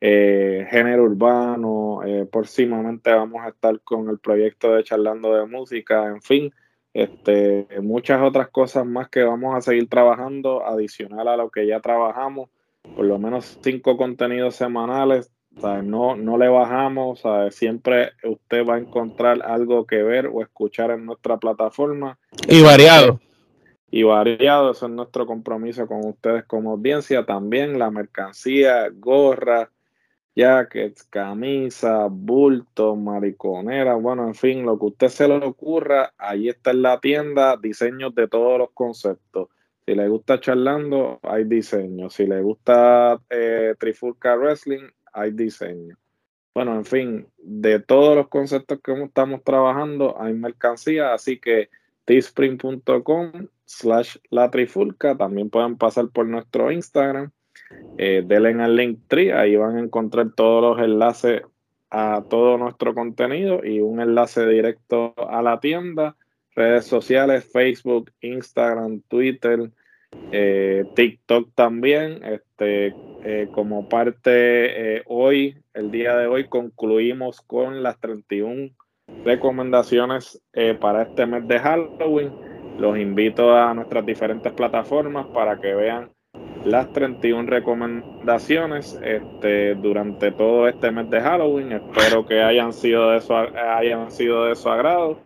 eh, 0.00 0.66
género 0.70 1.04
urbano. 1.04 2.00
Eh, 2.04 2.26
próximamente 2.30 3.12
vamos 3.12 3.44
a 3.44 3.48
estar 3.48 3.80
con 3.80 4.08
el 4.08 4.18
proyecto 4.18 4.74
de 4.74 4.84
charlando 4.84 5.34
de 5.34 5.46
música, 5.46 6.06
en 6.06 6.22
fin 6.22 6.52
este, 6.94 7.68
muchas 7.80 8.20
otras 8.22 8.48
cosas 8.48 8.84
más 8.84 9.08
que 9.08 9.22
vamos 9.22 9.54
a 9.54 9.60
seguir 9.60 9.88
trabajando, 9.88 10.66
adicional 10.66 11.28
a 11.28 11.36
lo 11.36 11.50
que 11.50 11.64
ya 11.66 11.80
trabajamos, 11.80 12.50
por 12.96 13.04
lo 13.04 13.18
menos 13.18 13.58
cinco 13.62 13.96
contenidos 13.96 14.56
semanales, 14.56 15.30
No, 15.84 16.16
no 16.16 16.38
le 16.38 16.48
bajamos, 16.48 17.22
siempre 17.50 18.12
usted 18.24 18.64
va 18.66 18.76
a 18.76 18.78
encontrar 18.78 19.42
algo 19.42 19.86
que 19.86 20.02
ver 20.02 20.26
o 20.26 20.42
escuchar 20.42 20.90
en 20.90 21.06
nuestra 21.06 21.36
plataforma. 21.36 22.18
Y 22.48 22.62
variado. 22.62 23.20
Y 23.90 24.02
variado, 24.02 24.72
eso 24.72 24.86
es 24.86 24.92
nuestro 24.92 25.26
compromiso 25.26 25.86
con 25.86 26.04
ustedes 26.04 26.44
como 26.44 26.72
audiencia. 26.72 27.24
También 27.24 27.78
la 27.78 27.90
mercancía, 27.90 28.88
gorra, 28.92 29.70
jackets, 30.34 31.02
camisa, 31.04 32.06
bulto, 32.10 32.94
mariconera, 32.96 33.94
bueno, 33.96 34.26
en 34.26 34.34
fin, 34.34 34.64
lo 34.64 34.78
que 34.78 34.86
usted 34.86 35.08
se 35.08 35.28
le 35.28 35.36
ocurra, 35.36 36.14
ahí 36.18 36.48
está 36.48 36.70
en 36.70 36.82
la 36.82 37.00
tienda, 37.00 37.56
diseños 37.56 38.14
de 38.14 38.28
todos 38.28 38.58
los 38.58 38.70
conceptos. 38.72 39.48
Si 39.88 39.94
le 39.94 40.06
gusta 40.08 40.38
charlando, 40.38 41.18
hay 41.22 41.44
diseño. 41.44 42.10
Si 42.10 42.26
le 42.26 42.42
gusta 42.42 43.20
eh, 43.30 43.74
Trifulca 43.78 44.36
Wrestling, 44.36 44.86
hay 45.12 45.30
diseño. 45.30 45.96
bueno, 46.54 46.74
en 46.74 46.84
fin, 46.84 47.26
de 47.38 47.80
todos 47.80 48.14
los 48.16 48.28
conceptos 48.28 48.80
que 48.82 48.92
estamos 49.02 49.42
trabajando 49.44 50.20
hay 50.20 50.34
mercancía, 50.34 51.14
así 51.14 51.38
que 51.40 51.70
teespring.com 52.04 53.48
slash 53.64 54.16
la 54.30 54.50
trifulca, 54.50 55.16
también 55.16 55.50
pueden 55.50 55.76
pasar 55.76 56.08
por 56.10 56.26
nuestro 56.26 56.70
Instagram, 56.72 57.30
eh, 57.96 58.22
denle 58.24 58.62
al 58.62 58.76
link 58.76 59.00
tree, 59.08 59.32
ahí 59.32 59.56
van 59.56 59.76
a 59.76 59.80
encontrar 59.80 60.32
todos 60.34 60.78
los 60.78 60.84
enlaces 60.84 61.42
a 61.90 62.24
todo 62.28 62.58
nuestro 62.58 62.94
contenido 62.94 63.64
y 63.64 63.80
un 63.80 64.00
enlace 64.00 64.46
directo 64.46 65.14
a 65.16 65.42
la 65.42 65.60
tienda, 65.60 66.16
redes 66.54 66.86
sociales, 66.86 67.48
Facebook, 67.50 68.10
Instagram, 68.20 69.00
Twitter, 69.08 69.70
eh, 70.32 70.84
TikTok 70.94 71.54
también. 71.54 72.22
Este, 72.24 72.94
eh, 73.24 73.48
como 73.52 73.88
parte 73.88 74.96
eh, 74.96 75.02
hoy, 75.06 75.56
el 75.74 75.90
día 75.90 76.16
de 76.16 76.26
hoy, 76.26 76.48
concluimos 76.48 77.40
con 77.40 77.82
las 77.82 77.98
31 78.00 78.70
recomendaciones 79.24 80.42
para 80.80 81.02
este 81.02 81.26
mes 81.26 81.46
de 81.48 81.58
Halloween. 81.58 82.32
Los 82.78 82.98
invito 82.98 83.54
a 83.54 83.72
nuestras 83.74 84.04
diferentes 84.04 84.52
plataformas 84.52 85.26
para 85.28 85.58
que 85.60 85.74
vean 85.74 86.10
las 86.64 86.92
31 86.92 87.48
recomendaciones 87.48 88.98
este, 89.02 89.74
durante 89.74 90.32
todo 90.32 90.68
este 90.68 90.90
mes 90.90 91.08
de 91.10 91.20
Halloween. 91.20 91.72
Espero 91.72 92.26
que 92.26 92.42
hayan 92.42 92.72
sido 92.72 93.10
de 93.10 93.20
su, 93.20 93.34
hayan 93.34 94.10
sido 94.10 94.46
de 94.46 94.56
su 94.56 94.68
agrado. 94.68 95.20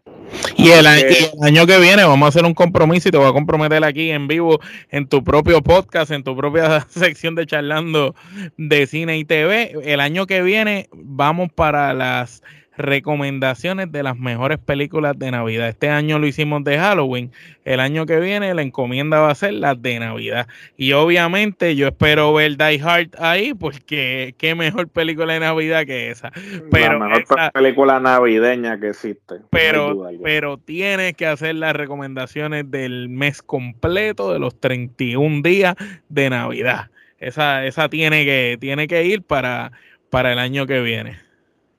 Y 0.57 0.71
el, 0.71 0.87
año 0.87 1.67
que 1.67 1.79
viene 1.79 2.05
vamos 2.05 2.27
a 2.27 2.29
hacer 2.29 2.45
un 2.45 2.55
compromiso 2.55 3.09
y 3.09 3.13
te 3.13 3.19
voy 3.19 3.29
a 3.29 3.33
comprometer 3.33 3.83
aquí 3.85 4.11
en 4.11 4.29
vivo 4.29 4.61
en 4.91 5.09
tu 5.09 5.25
propio 5.25 5.63
podcast, 5.63 6.11
en 6.13 6.23
tu 6.23 6.37
propia 6.37 6.81
sección 6.89 7.35
de 7.35 7.47
charlando 7.47 8.15
de 8.57 8.87
cine 8.87 9.19
y 9.19 9.25
TV. 9.25 9.73
El 9.85 10.01
año 10.01 10.27
que 10.27 10.43
viene 10.43 10.89
vamos 10.93 11.51
para 11.53 11.93
las 11.95 12.43
recomendaciones 12.77 13.93
de 13.93 14.03
las 14.03 14.19
mejores 14.19 14.59
películas 14.59 15.19
de 15.19 15.31
Navidad. 15.31 15.69
Este 15.69 15.89
año 15.89 16.19
lo 16.19 16.27
hicimos 16.27 16.65
de 16.65 16.79
Halloween, 16.79 17.31
el 17.65 17.81
año 17.81 18.07
que 18.07 18.19
viene 18.19 18.55
la 18.55 18.63
encomienda 18.63 19.21
va 19.21 19.31
a 19.31 19.35
ser 19.35 19.55
la 19.55 19.75
de 19.75 19.99
Navidad. 19.99 20.49
Y 20.77 20.93
obviamente 20.93 21.77
yo 21.77 21.89
espero 21.89 22.33
ver 22.33 22.57
Die 22.57 22.81
Hard 22.83 23.11
ahí, 23.19 23.55
porque 23.55 24.35
qué 24.39 24.55
mejor 24.55 24.89
película 24.89 25.35
de 25.35 25.41
Navidad 25.41 25.85
que 25.85 26.11
esa. 26.11 26.31
Pero 26.71 26.99
la 26.99 27.09
mejor 27.09 27.53
película 27.53 28.01
navideña 28.01 28.81
que 28.81 28.89
existe. 28.89 29.37
Pero, 29.51 30.09
pero 30.23 30.59
tienes 30.59 31.15
que 31.15 31.27
hacer 31.27 31.55
las 31.57 31.75
recomendaciones 31.75 32.71
del 32.71 33.09
mes 33.09 33.43
completo, 33.43 34.33
de 34.33 34.39
los 34.39 34.59
31 34.59 35.43
días 35.43 35.75
de 36.09 36.31
Navidad. 36.31 36.91
Esa, 37.19 37.67
esa 37.67 37.89
tiene 37.89 38.25
que, 38.25 38.57
tiene 38.61 38.89
que 38.89 39.05
ir 39.05 39.23
para, 39.23 39.71
para 40.11 40.33
el 40.33 40.41
año 40.41 40.67
que 40.67 40.81
viene. 40.81 41.32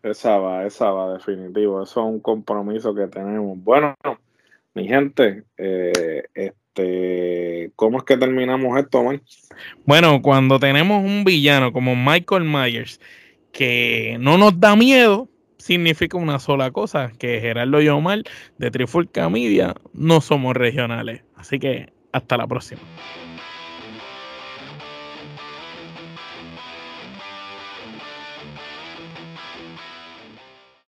Esa 0.03 0.37
va, 0.37 0.65
esa 0.65 0.91
va, 0.91 1.13
definitivo. 1.13 1.81
Eso 1.81 2.01
es 2.01 2.05
un 2.13 2.19
compromiso 2.19 2.93
que 2.93 3.07
tenemos. 3.07 3.57
Bueno, 3.63 3.95
mi 4.73 4.85
gente, 4.85 5.43
eh, 5.57 6.23
este, 6.33 7.71
¿cómo 7.77 7.99
es 7.99 8.03
que 8.03 8.17
terminamos 8.17 8.77
esto, 8.77 9.01
man? 9.01 9.21
Bueno, 9.85 10.21
cuando 10.21 10.59
tenemos 10.59 11.03
un 11.03 11.23
villano 11.23 11.71
como 11.71 11.95
Michael 11.95 12.43
Myers 12.43 12.99
que 13.53 14.17
no 14.19 14.37
nos 14.37 14.59
da 14.59 14.75
miedo, 14.75 15.29
significa 15.57 16.17
una 16.17 16.39
sola 16.39 16.71
cosa, 16.71 17.13
que 17.17 17.39
Gerardo 17.39 17.81
y 17.81 17.87
de 18.57 18.71
Trifulca 18.71 19.29
Media 19.29 19.73
no 19.93 20.19
somos 20.19 20.55
regionales. 20.57 21.23
Así 21.35 21.59
que 21.59 21.93
hasta 22.11 22.35
la 22.35 22.45
próxima. 22.45 22.81